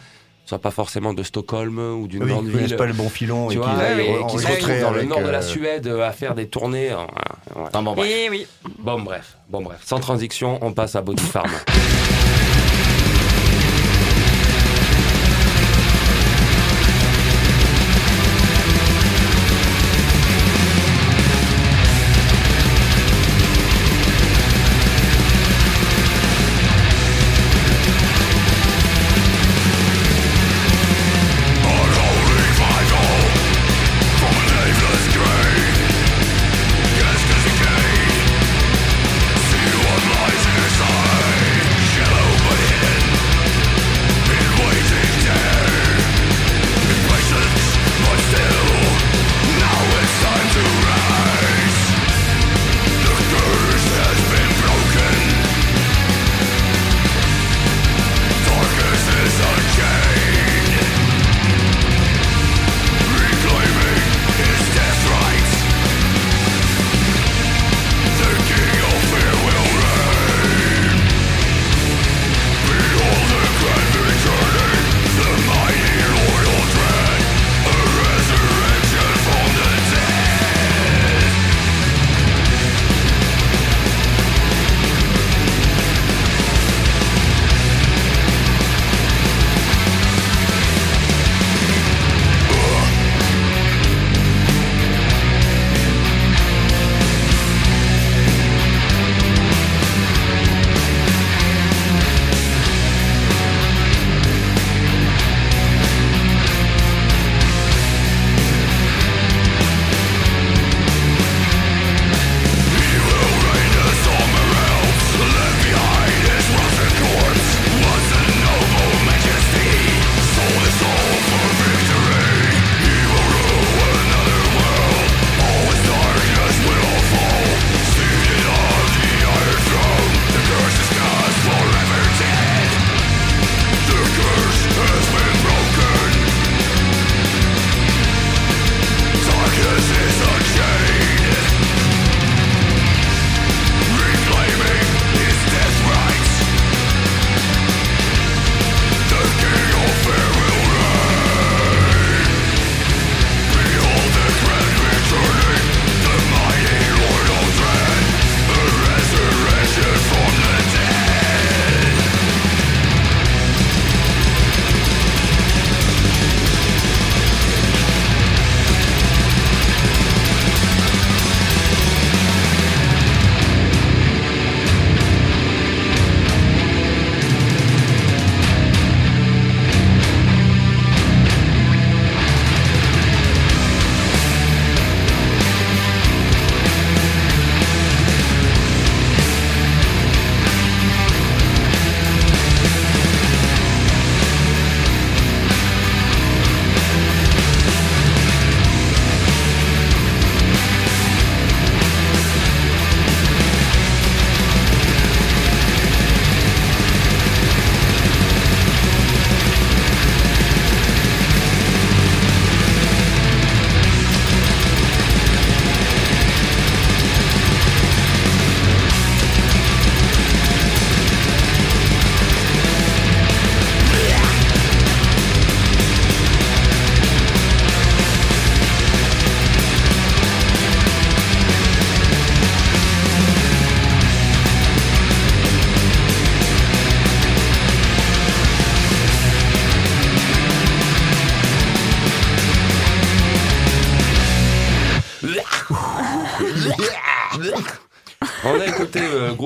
soient 0.45 0.59
pas 0.59 0.71
forcément 0.71 1.13
de 1.13 1.23
Stockholm 1.23 1.79
ou 1.79 2.07
d'une 2.09 2.23
Oui, 2.23 2.29
grande 2.31 2.45
ils 2.47 2.51
connaissent 2.51 2.67
ville. 2.67 2.75
pas 2.77 2.85
le 2.85 2.91
bon 2.93 3.07
filon 3.07 3.47
Tu 3.47 3.53
et 3.53 3.57
vois, 3.59 3.69
qu'ils 3.69 3.99
et 4.01 4.25
qui 4.29 4.39
se 4.39 4.47
retrouvent 4.47 4.81
dans 4.81 4.91
le 4.91 5.03
nord 5.03 5.21
de 5.21 5.29
la 5.29 5.37
euh, 5.37 5.41
Suède 5.41 5.87
à 5.87 6.11
faire 6.11 6.35
des 6.35 6.47
tournées. 6.47 6.91
euh, 6.91 6.97
ouais, 6.97 7.01
ouais. 7.55 7.61
Enfin, 7.67 7.81
bon, 7.81 7.93
bref. 7.93 8.09
Et 8.11 8.29
oui. 8.29 8.45
Bon, 8.79 8.99
bref. 9.01 9.37
Bon, 9.49 9.61
bref. 9.61 9.79
Sans 9.85 10.01
transition, 10.01 10.59
on 10.61 10.73
passe 10.73 10.97
à 10.97 11.01
Body 11.01 11.23
Farm. 11.23 11.49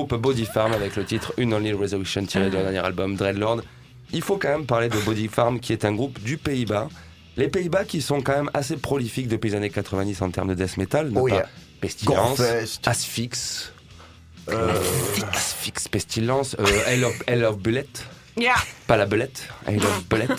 Groupe 0.08 0.22
Body 0.22 0.46
Farm 0.46 0.72
avec 0.72 0.96
le 0.96 1.04
titre 1.04 1.32
Une 1.36 1.52
Only 1.54 1.72
Resolution 1.72 2.24
tiré 2.24 2.48
de 2.48 2.54
leur 2.54 2.62
dernier 2.62 2.78
album 2.78 3.14
Dreadlord. 3.16 3.62
Il 4.12 4.22
faut 4.22 4.36
quand 4.38 4.48
même 4.48 4.64
parler 4.66 4.88
de 4.88 4.98
Body 4.98 5.28
Farm 5.28 5.60
qui 5.60 5.72
est 5.72 5.84
un 5.84 5.92
groupe 5.92 6.18
du 6.22 6.38
Pays-Bas. 6.38 6.88
Les 7.36 7.48
Pays-Bas 7.48 7.84
qui 7.84 8.00
sont 8.00 8.22
quand 8.22 8.32
même 8.34 8.50
assez 8.54 8.76
prolifiques 8.76 9.28
depuis 9.28 9.50
les 9.50 9.56
années 9.56 9.70
90 9.70 10.22
en 10.22 10.30
termes 10.30 10.48
de 10.48 10.54
death 10.54 10.76
metal. 10.78 11.12
Oh 11.14 11.28
pas 11.28 11.34
yeah. 11.34 11.46
Pestilence. 11.80 12.40
Asphyx, 12.86 13.72
euh, 14.48 14.72
Asphyx, 15.32 15.88
Pestilence, 15.88 16.56
euh, 16.58 16.64
I, 16.94 16.98
love, 16.98 17.14
I 17.28 17.36
Love 17.36 17.58
Bullet, 17.58 17.86
Yeah. 18.36 18.54
pas 18.86 18.96
la 18.96 19.06
belette, 19.06 19.46
I 19.68 19.76
Love 19.76 20.04
Bullet. 20.08 20.28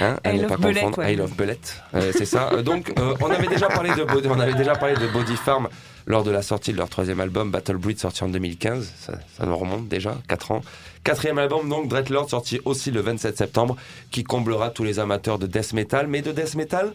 Hein, 0.00 0.16
à 0.22 0.32
I 0.32 0.36
ne 0.36 0.42
Love 0.42 0.48
pas 0.50 0.56
Bullet, 0.58 0.74
confondre, 0.80 0.98
ouais. 0.98 1.12
I 1.12 1.16
Love 1.16 1.34
Bullet, 1.34 1.58
Euh, 1.94 2.12
c'est 2.16 2.24
ça. 2.26 2.50
Euh, 2.52 2.62
Donc, 2.62 2.92
euh, 2.98 3.14
on 3.20 3.30
avait 3.30 3.46
déjà 3.48 3.68
parlé 3.68 3.90
de 3.94 4.04
Body, 4.04 4.28
on 4.28 4.38
avait 4.38 4.54
déjà 4.54 4.74
parlé 4.76 4.94
de 4.94 5.06
Body 5.08 5.34
Farm 5.36 5.68
lors 6.08 6.24
de 6.24 6.30
la 6.32 6.42
sortie 6.42 6.72
de 6.72 6.78
leur 6.78 6.88
troisième 6.88 7.20
album 7.20 7.50
Battle 7.52 7.76
Breed 7.76 7.98
sorti 8.00 8.24
en 8.24 8.28
2015. 8.28 8.92
Ça, 8.98 9.12
ça 9.36 9.46
nous 9.46 9.56
remonte 9.56 9.86
déjà 9.88 10.16
4 10.26 10.50
ans. 10.52 10.62
Quatrième 11.04 11.38
album 11.38 11.68
donc 11.68 11.86
Dreadlord 11.88 12.28
sorti 12.28 12.60
aussi 12.64 12.90
le 12.90 13.00
27 13.00 13.38
septembre, 13.38 13.76
qui 14.10 14.24
comblera 14.24 14.70
tous 14.70 14.82
les 14.84 14.98
amateurs 14.98 15.38
de 15.38 15.46
death 15.46 15.72
metal, 15.74 16.06
mais 16.08 16.20
de 16.22 16.32
death 16.32 16.54
metal 16.56 16.92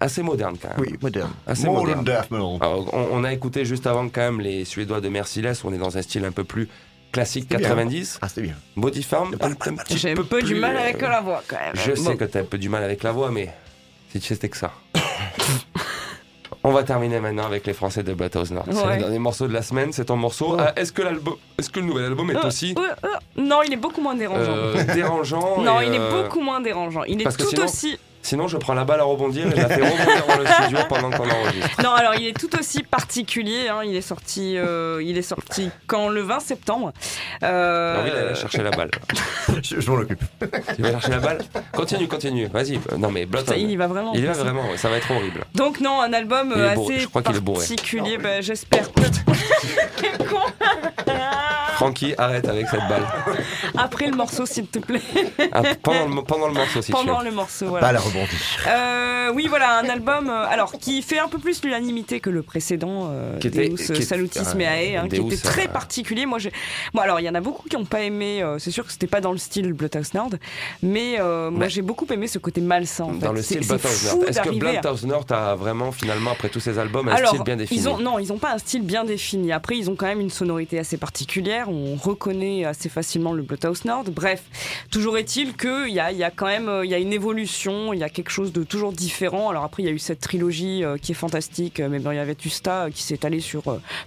assez 0.00 0.22
moderne 0.22 0.56
quand 0.60 0.68
même. 0.68 0.78
Oui, 0.80 0.94
moderne. 1.00 1.30
Assez 1.46 1.66
Modern 1.66 1.98
moderne. 1.98 2.04
death 2.04 2.30
metal. 2.30 2.56
Alors, 2.60 2.94
on, 2.94 3.08
on 3.12 3.24
a 3.24 3.32
écouté 3.32 3.64
juste 3.64 3.86
avant 3.86 4.08
quand 4.08 4.20
même 4.20 4.40
les 4.40 4.64
Suédois 4.64 5.00
de 5.00 5.08
Merciless, 5.08 5.64
on 5.64 5.72
est 5.72 5.78
dans 5.78 5.96
un 5.98 6.02
style 6.02 6.24
un 6.24 6.32
peu 6.32 6.44
plus 6.44 6.68
classique 7.12 7.46
C'est 7.50 7.56
bien. 7.58 7.68
90. 7.68 8.18
Ah, 8.22 8.28
c'était 8.28 8.42
bien. 8.42 8.54
Body 8.76 9.02
Farm, 9.02 9.34
un, 9.40 9.50
un 9.52 9.54
petit 9.54 9.96
J'ai 9.98 10.12
un 10.12 10.14
peu, 10.14 10.24
peu 10.24 10.42
du 10.42 10.54
mal 10.54 10.76
euh, 10.76 10.80
avec 10.80 11.00
la 11.00 11.20
voix 11.22 11.42
quand 11.48 11.56
même. 11.56 11.74
Je 11.74 11.92
Bon. 11.92 12.10
sais 12.10 12.16
que 12.16 12.24
t'as 12.24 12.40
un 12.40 12.44
peu 12.44 12.58
du 12.58 12.68
mal 12.68 12.82
avec 12.84 13.02
la 13.02 13.12
voix, 13.12 13.30
mais 13.30 13.48
si 14.12 14.20
tu 14.20 14.26
c'était 14.34 14.48
que 14.50 14.56
ça. 14.56 14.72
On 16.68 16.72
va 16.72 16.82
terminer 16.82 17.20
maintenant 17.20 17.46
avec 17.46 17.64
les 17.64 17.72
Français 17.72 18.02
de 18.02 18.12
Bloodhouse 18.12 18.50
North. 18.50 18.66
C'est 18.72 18.86
le 18.94 18.96
dernier 18.98 19.20
morceau 19.20 19.46
de 19.46 19.52
la 19.52 19.62
semaine, 19.62 19.92
c'est 19.92 20.06
ton 20.06 20.16
morceau. 20.16 20.56
Ah, 20.58 20.72
est-ce 20.74 20.90
que 20.92 21.02
l'album, 21.02 21.34
est-ce 21.58 21.70
que 21.70 21.78
le 21.78 21.86
nouvel 21.86 22.06
album 22.06 22.28
est 22.32 22.36
Euh, 22.36 22.48
aussi 22.48 22.74
euh, 22.76 22.82
euh, 23.04 23.08
non, 23.36 23.60
il 23.64 23.72
est 23.72 23.76
beaucoup 23.76 24.00
moins 24.00 24.16
dérangeant. 24.16 24.50
euh, 24.50 24.94
dérangeant 24.94 25.60
non, 25.62 25.80
il 25.80 25.94
est 25.94 25.98
euh, 26.00 26.22
beaucoup 26.24 26.40
moins 26.40 26.60
dérangeant. 26.60 27.04
Il 27.04 27.20
est 27.22 27.24
tout 27.38 27.46
sinon- 27.46 27.64
aussi. 27.66 27.96
Sinon, 28.26 28.48
je 28.48 28.56
prends 28.56 28.74
la 28.74 28.84
balle 28.84 28.98
à 28.98 29.04
rebondir 29.04 29.46
et 29.46 29.50
je 29.52 29.56
la 29.56 29.68
fais 29.68 29.74
rebondir 29.82 30.26
dans 30.26 30.36
le 30.38 30.46
studio 30.46 30.78
pendant 30.88 31.10
qu'on 31.10 31.30
enregistre. 31.30 31.80
Non, 31.80 31.92
alors 31.92 32.14
il 32.16 32.26
est 32.26 32.36
tout 32.36 32.50
aussi 32.58 32.82
particulier. 32.82 33.68
hein. 33.68 33.82
Il 33.84 33.94
est 33.94 34.00
sorti, 34.00 34.56
euh, 34.58 35.00
il 35.00 35.16
est 35.16 35.22
sorti 35.22 35.70
quand? 35.86 36.08
Le 36.08 36.22
20 36.22 36.40
septembre. 36.40 36.92
Euh, 37.44 37.96
Non, 37.96 38.02
oui, 38.04 38.10
il 38.12 38.32
a 38.32 38.34
cherché 38.34 38.62
la 38.64 38.70
balle. 38.72 38.90
Je, 39.62 39.80
je 39.80 39.90
m'en 39.92 39.98
occupe. 39.98 40.18
Tu 40.74 40.82
vas 40.82 40.90
chercher 40.90 41.10
la 41.10 41.18
balle? 41.20 41.38
Continue, 41.72 42.08
continue. 42.08 42.46
Vas-y. 42.48 42.80
Non, 42.98 43.12
mais 43.12 43.28
ça, 43.46 43.56
il 43.56 43.70
y 43.70 43.76
va 43.76 43.86
vraiment. 43.86 44.12
Il 44.14 44.20
y 44.24 44.26
va 44.26 44.32
vraiment, 44.32 44.68
ouais, 44.70 44.76
ça 44.76 44.88
va 44.88 44.96
être 44.96 45.10
horrible. 45.12 45.44
Donc 45.54 45.80
non, 45.80 46.00
un 46.02 46.12
album 46.12 46.52
Il 46.56 46.60
est 46.60 46.64
euh, 46.64 46.70
assez 46.72 46.98
Je 46.98 47.06
crois 47.06 47.22
qu'il 47.22 47.36
est 47.36 47.40
bourré. 47.40 47.60
particulier. 47.60 48.18
bah, 48.18 48.40
J'espère. 48.40 48.88
Quel 49.96 50.18
con. 50.26 50.40
Francky, 51.76 52.14
arrête 52.16 52.48
avec 52.48 52.66
cette 52.68 52.80
balle. 52.88 53.02
Après 53.76 54.06
le 54.06 54.16
morceau, 54.16 54.46
s'il 54.46 54.66
te 54.66 54.78
plaît. 54.78 55.00
Ah, 55.52 55.60
pendant, 55.82 56.06
le, 56.14 56.22
pendant 56.22 56.46
le 56.48 56.54
morceau, 56.54 56.80
si 56.80 56.86
tu 56.86 56.92
Pendant 56.92 57.18
veux. 57.18 57.26
le 57.26 57.32
morceau, 57.32 57.66
voilà. 57.66 57.86
Pas 57.86 57.92
Euh, 58.66 59.30
oui, 59.34 59.46
voilà, 59.48 59.78
un 59.78 59.88
album 59.88 60.28
euh, 60.28 60.44
alors 60.48 60.72
qui 60.72 61.02
fait 61.02 61.18
un 61.18 61.28
peu 61.28 61.38
plus 61.38 61.62
l'unanimité 61.62 62.20
que 62.20 62.30
le 62.30 62.42
précédent, 62.42 63.08
euh, 63.10 63.38
Qui 63.38 63.48
était- 63.48 63.68
Deus 63.68 63.92
qui 63.92 64.02
Salutis 64.02 64.38
euh, 64.38 64.54
Meae, 64.54 64.96
hein, 64.96 65.08
qui 65.08 65.16
était 65.16 65.36
très 65.36 65.68
particulier. 65.68 66.26
Moi, 66.26 66.38
j'ai, 66.38 66.52
moi, 66.94 67.04
alors, 67.04 67.20
il 67.20 67.24
y 67.24 67.28
en 67.28 67.34
a 67.34 67.40
beaucoup 67.40 67.68
qui 67.68 67.76
n'ont 67.76 67.84
pas 67.84 68.02
aimé. 68.02 68.42
c'est 68.58 68.70
sûr 68.70 68.84
que 68.86 68.92
c'était 68.92 69.06
pas 69.06 69.20
dans 69.20 69.32
le 69.32 69.38
style 69.38 69.72
Bloodhouse 69.72 70.14
Nord, 70.14 70.30
mais 70.82 71.16
moi, 71.18 71.50
Mais- 71.50 71.70
j'ai 71.70 71.82
beaucoup 71.82 72.06
aimé 72.12 72.26
ce 72.28 72.38
côté 72.38 72.60
malsain. 72.60 73.04
en 73.04 73.12
Dans 73.12 73.28
fait. 73.28 73.34
le 73.34 73.42
style 73.42 73.66
Bloodhouse 73.66 74.04
North. 74.04 74.28
Est-ce 74.28 74.40
que 74.40 74.50
Bloodhouse 74.50 75.04
North 75.06 75.32
a 75.32 75.54
vraiment, 75.54 75.92
finalement, 75.92 76.30
après 76.32 76.48
tous 76.48 76.60
ces 76.60 76.78
albums, 76.78 77.08
un 77.08 77.12
alors, 77.14 77.30
style 77.30 77.42
bien 77.42 77.56
défini 77.56 77.80
ils 77.80 77.88
ont, 77.88 77.98
non, 77.98 78.18
ils 78.18 78.28
n'ont 78.28 78.38
pas 78.38 78.52
un 78.52 78.58
style 78.58 78.82
bien 78.82 79.04
défini. 79.04 79.52
Après, 79.52 79.76
ils 79.76 79.90
ont 79.90 79.96
quand 79.96 80.06
même 80.06 80.20
une 80.20 80.30
sonorité 80.30 80.78
assez 80.78 80.96
particulière. 80.96 81.68
On 81.68 81.96
reconnaît 81.96 82.64
assez 82.64 82.88
facilement 82.88 83.32
le 83.32 83.42
Bloodhouse 83.42 83.84
Nord. 83.84 84.04
Bref, 84.10 84.42
toujours 84.90 85.18
est-il 85.18 85.56
qu'il 85.56 85.88
y 85.92 86.00
a, 86.00 86.12
il 86.12 86.18
y 86.18 86.24
a 86.24 86.30
quand 86.30 86.46
même 86.46 86.70
il 86.84 86.90
y 86.90 86.94
a 86.94 86.98
une 86.98 87.12
évolution, 87.12 87.92
il 87.92 87.98
y 88.00 88.04
a 88.04 88.05
quelque 88.08 88.30
chose 88.30 88.52
de 88.52 88.62
toujours 88.62 88.92
différent. 88.92 89.50
Alors 89.50 89.64
après, 89.64 89.82
il 89.82 89.86
y 89.86 89.88
a 89.88 89.92
eu 89.92 89.98
cette 89.98 90.20
trilogie 90.20 90.84
euh, 90.84 90.96
qui 90.98 91.12
est 91.12 91.14
fantastique, 91.14 91.80
euh, 91.80 91.88
mais 91.90 91.98
il 92.00 92.14
y 92.14 92.18
avait 92.18 92.34
Tusta 92.34 92.84
euh, 92.84 92.90
qui 92.90 93.02
s'est 93.02 93.24
allé 93.26 93.40
sur 93.40 93.62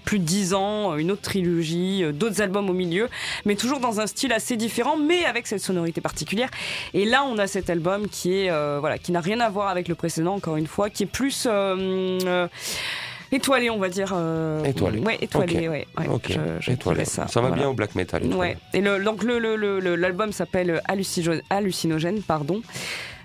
plus 0.05 0.19
de 0.19 0.23
10 0.25 0.53
ans, 0.53 0.95
une 0.97 1.11
autre 1.11 1.21
trilogie, 1.21 2.03
d'autres 2.13 2.41
albums 2.41 2.69
au 2.69 2.73
milieu, 2.73 3.09
mais 3.45 3.55
toujours 3.55 3.79
dans 3.79 3.99
un 3.99 4.07
style 4.07 4.33
assez 4.33 4.55
différent, 4.57 4.97
mais 4.97 5.25
avec 5.25 5.47
cette 5.47 5.61
sonorité 5.61 6.01
particulière. 6.01 6.49
Et 6.93 7.05
là, 7.05 7.23
on 7.23 7.37
a 7.37 7.47
cet 7.47 7.69
album 7.69 8.07
qui 8.07 8.33
est 8.35 8.49
euh, 8.51 8.77
voilà, 8.79 8.97
qui 8.97 9.11
n'a 9.11 9.21
rien 9.21 9.39
à 9.39 9.49
voir 9.49 9.67
avec 9.69 9.87
le 9.87 9.95
précédent, 9.95 10.35
encore 10.35 10.57
une 10.57 10.67
fois, 10.67 10.89
qui 10.89 11.03
est 11.03 11.05
plus 11.05 11.47
euh, 11.49 12.47
étoilé, 13.31 13.69
on 13.69 13.77
va 13.77 13.89
dire. 13.89 14.11
euh, 14.15 14.63
Étoilé. 14.63 14.99
Ouais, 14.99 15.17
étoilé, 15.21 15.67
Ok. 15.67 15.71
ouais. 15.71 15.87
ouais, 15.97 16.07
Ok, 16.09 16.23
je- 16.29 16.33
je 16.61 16.71
étoilé. 16.71 16.97
dirais 16.99 17.05
ça. 17.05 17.25
va 17.25 17.41
voilà. 17.41 17.55
bien 17.55 17.67
au 17.69 17.73
black 17.73 17.95
metal. 17.95 18.23
étoilé. 18.25 18.39
Ouais. 18.39 18.57
Et 18.73 18.81
le, 18.81 19.03
donc 19.03 19.23
le, 19.23 19.39
le- 19.39 19.55
le- 19.55 19.79
le- 19.79 19.95
l'album 19.95 20.31
s'appelle 20.31 20.81
Hallucino- 20.87 21.41
Hallucinogène, 21.49 22.21
pardon. 22.21 22.61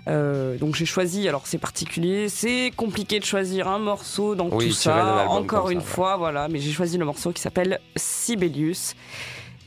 Euh, 0.07 0.57
donc 0.57 0.75
j'ai 0.75 0.85
choisi, 0.85 1.27
alors 1.27 1.47
c'est 1.47 1.57
particulier, 1.57 2.29
c'est 2.29 2.71
compliqué 2.75 3.19
de 3.19 3.25
choisir 3.25 3.67
un 3.67 3.79
morceau 3.79 4.35
dans 4.35 4.49
Oui, 4.49 4.67
tout 4.67 4.73
ça, 4.73 5.25
encore 5.29 5.69
une 5.71 5.81
ça, 5.81 5.85
fois, 5.87 6.17
voilà, 6.17 6.47
mais 6.47 6.59
j'ai 6.59 6.71
choisi 6.71 6.97
le 6.97 7.05
morceau 7.05 7.31
qui 7.31 7.41
s'appelle 7.41 7.79
Sibelius. 7.95 8.95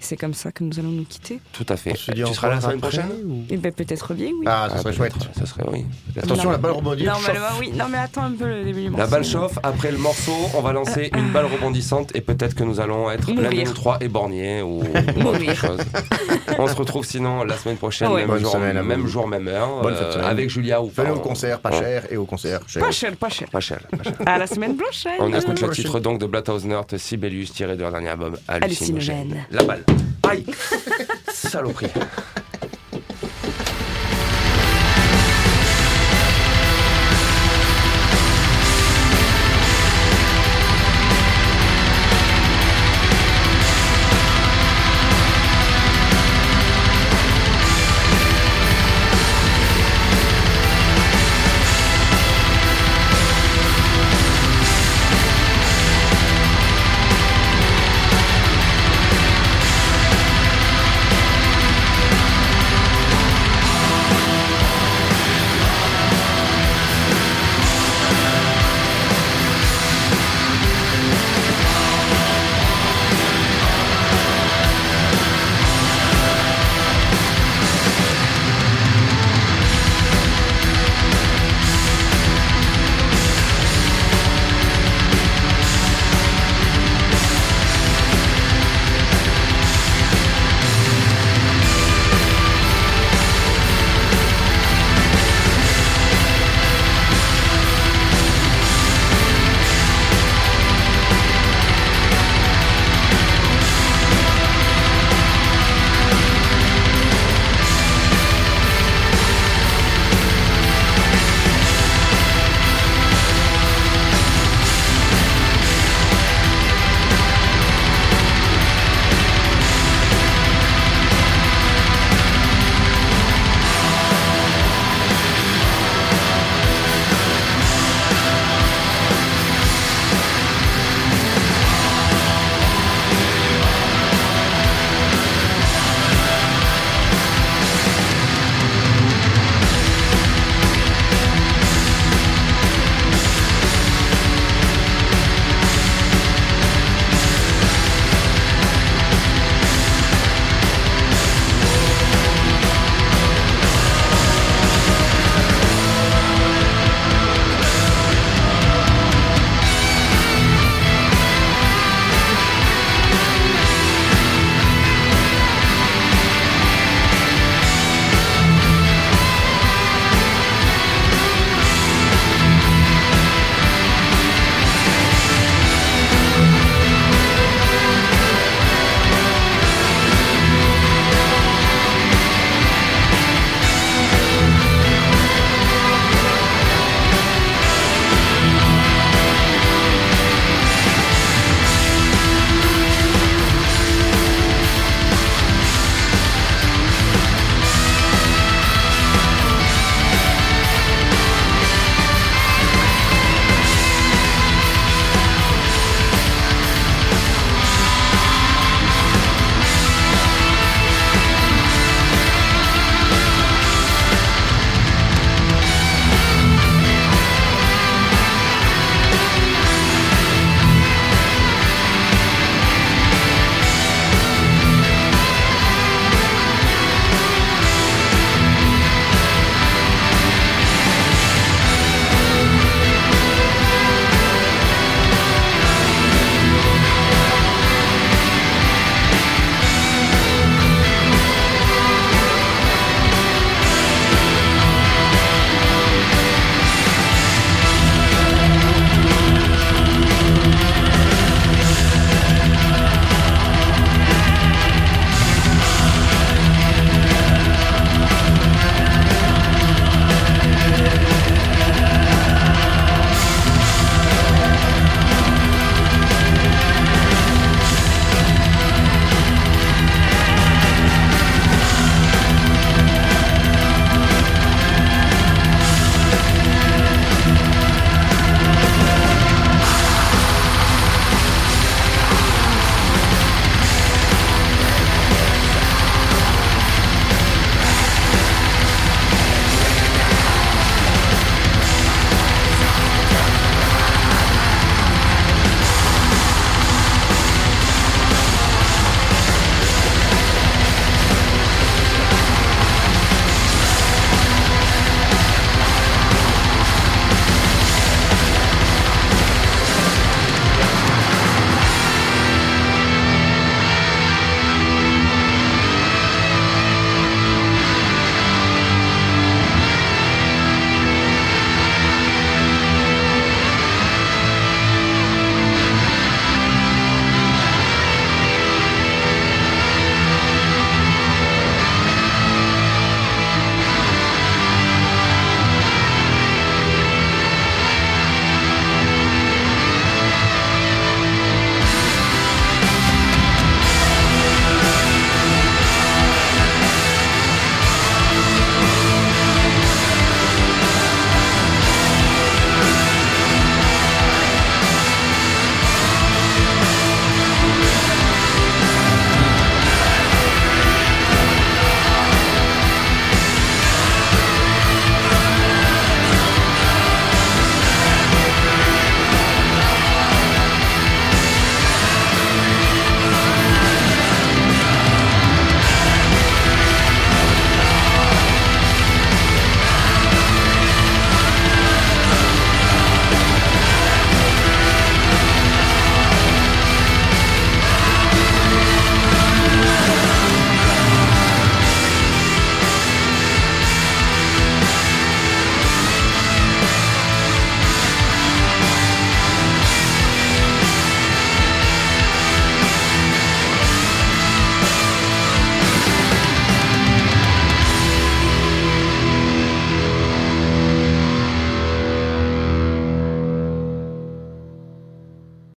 C'est 0.00 0.16
comme 0.16 0.32
ça 0.34 0.52
que 0.52 0.62
nous 0.64 0.78
allons 0.78 0.90
nous 0.90 1.04
quitter. 1.04 1.40
Tout 1.52 1.66
à 1.68 1.76
fait. 1.76 1.92
Tu 1.92 2.24
seras 2.34 2.48
là 2.48 2.54
la 2.56 2.60
semaine 2.60 2.80
prochaine 2.80 3.08
ou- 3.26 3.44
Et 3.50 3.56
ben 3.56 3.72
peut-être 3.72 4.14
bien, 4.14 4.28
oui. 4.28 4.44
Ah, 4.46 4.68
ça 4.70 4.78
serait 4.78 4.92
chouette. 4.92 5.12
Ça 5.36 5.44
serait, 5.44 5.64
oui. 5.72 5.84
Attention, 6.16 6.44
Non, 6.44 6.50
la 6.52 6.56
balle 6.58 6.70
rebondir. 6.72 7.12
non, 7.12 7.18
oui, 7.60 7.72
non, 7.74 7.86
mais 7.90 7.98
attends 7.98 8.22
un 8.24 8.30
peu 8.32 8.46
le 8.46 8.64
début 8.64 8.82
du 8.84 8.90
morceau. 8.90 9.02
La 9.04 9.06
balle 9.10 9.24
chauffe, 9.24 9.58
après 9.62 9.90
le 9.90 9.98
morceau, 9.98 10.32
on 10.54 10.60
va 10.62 10.72
lancer 10.72 11.10
une 11.16 11.30
balle 11.30 11.46
rebondissante 11.46 12.14
et 12.14 12.20
peut-être 12.20 12.54
que 12.54 12.62
nous 12.64 12.80
allons 12.80 13.10
être 13.10 13.28
l'un 13.30 13.50
de 13.50 13.56
nous 13.64 13.72
trois 13.72 13.98
éborgnés 14.00 14.62
ou, 14.62 14.78
autre 15.26 15.54
chose. 15.54 15.78
On 16.58 16.66
se 16.68 16.74
retrouve 16.74 17.04
sinon 17.04 17.44
la 17.44 17.56
semaine 17.56 17.76
prochaine, 17.76 18.08
Ouais. 18.08 18.20
même, 18.20 18.28
Bonne 18.28 18.40
jour, 18.40 18.52
semaine 18.52 18.82
même 18.82 19.06
jour, 19.06 19.26
même 19.28 19.48
heure, 19.48 19.82
Bonne 19.82 19.94
euh, 19.94 20.22
avec 20.28 20.48
Julia 20.48 20.80
ou 20.80 20.88
pas. 20.88 21.10
Au 21.12 21.18
concert, 21.18 21.58
pas 21.60 21.72
cher, 21.72 22.04
et 22.10 22.16
au 22.16 22.24
concert, 22.24 22.60
cher. 22.66 22.82
Pas 22.82 22.90
cher, 22.92 23.16
pas 23.16 23.28
cher. 23.28 23.48
Pas 23.50 23.60
cher. 23.60 23.80
pas 23.90 24.02
cher. 24.04 24.14
À 24.26 24.38
la 24.38 24.46
semaine 24.46 24.76
prochaine. 24.76 25.12
On 25.18 25.32
écoute 25.32 25.60
le 25.60 25.70
titre 25.70 25.98
donc 26.00 26.18
de 26.20 26.26
Bloodhouse 26.26 26.64
North, 26.64 26.96
Sibelius, 26.96 27.52
tiré 27.52 27.74
de 27.76 27.80
leur 27.82 27.90
dernier 27.90 28.08
album. 28.10 28.36
Hallucinogène. 28.46 29.44
La 29.50 29.64
balle. 29.64 29.84
Aïe 30.28 30.44
Saloperie. 31.32 31.92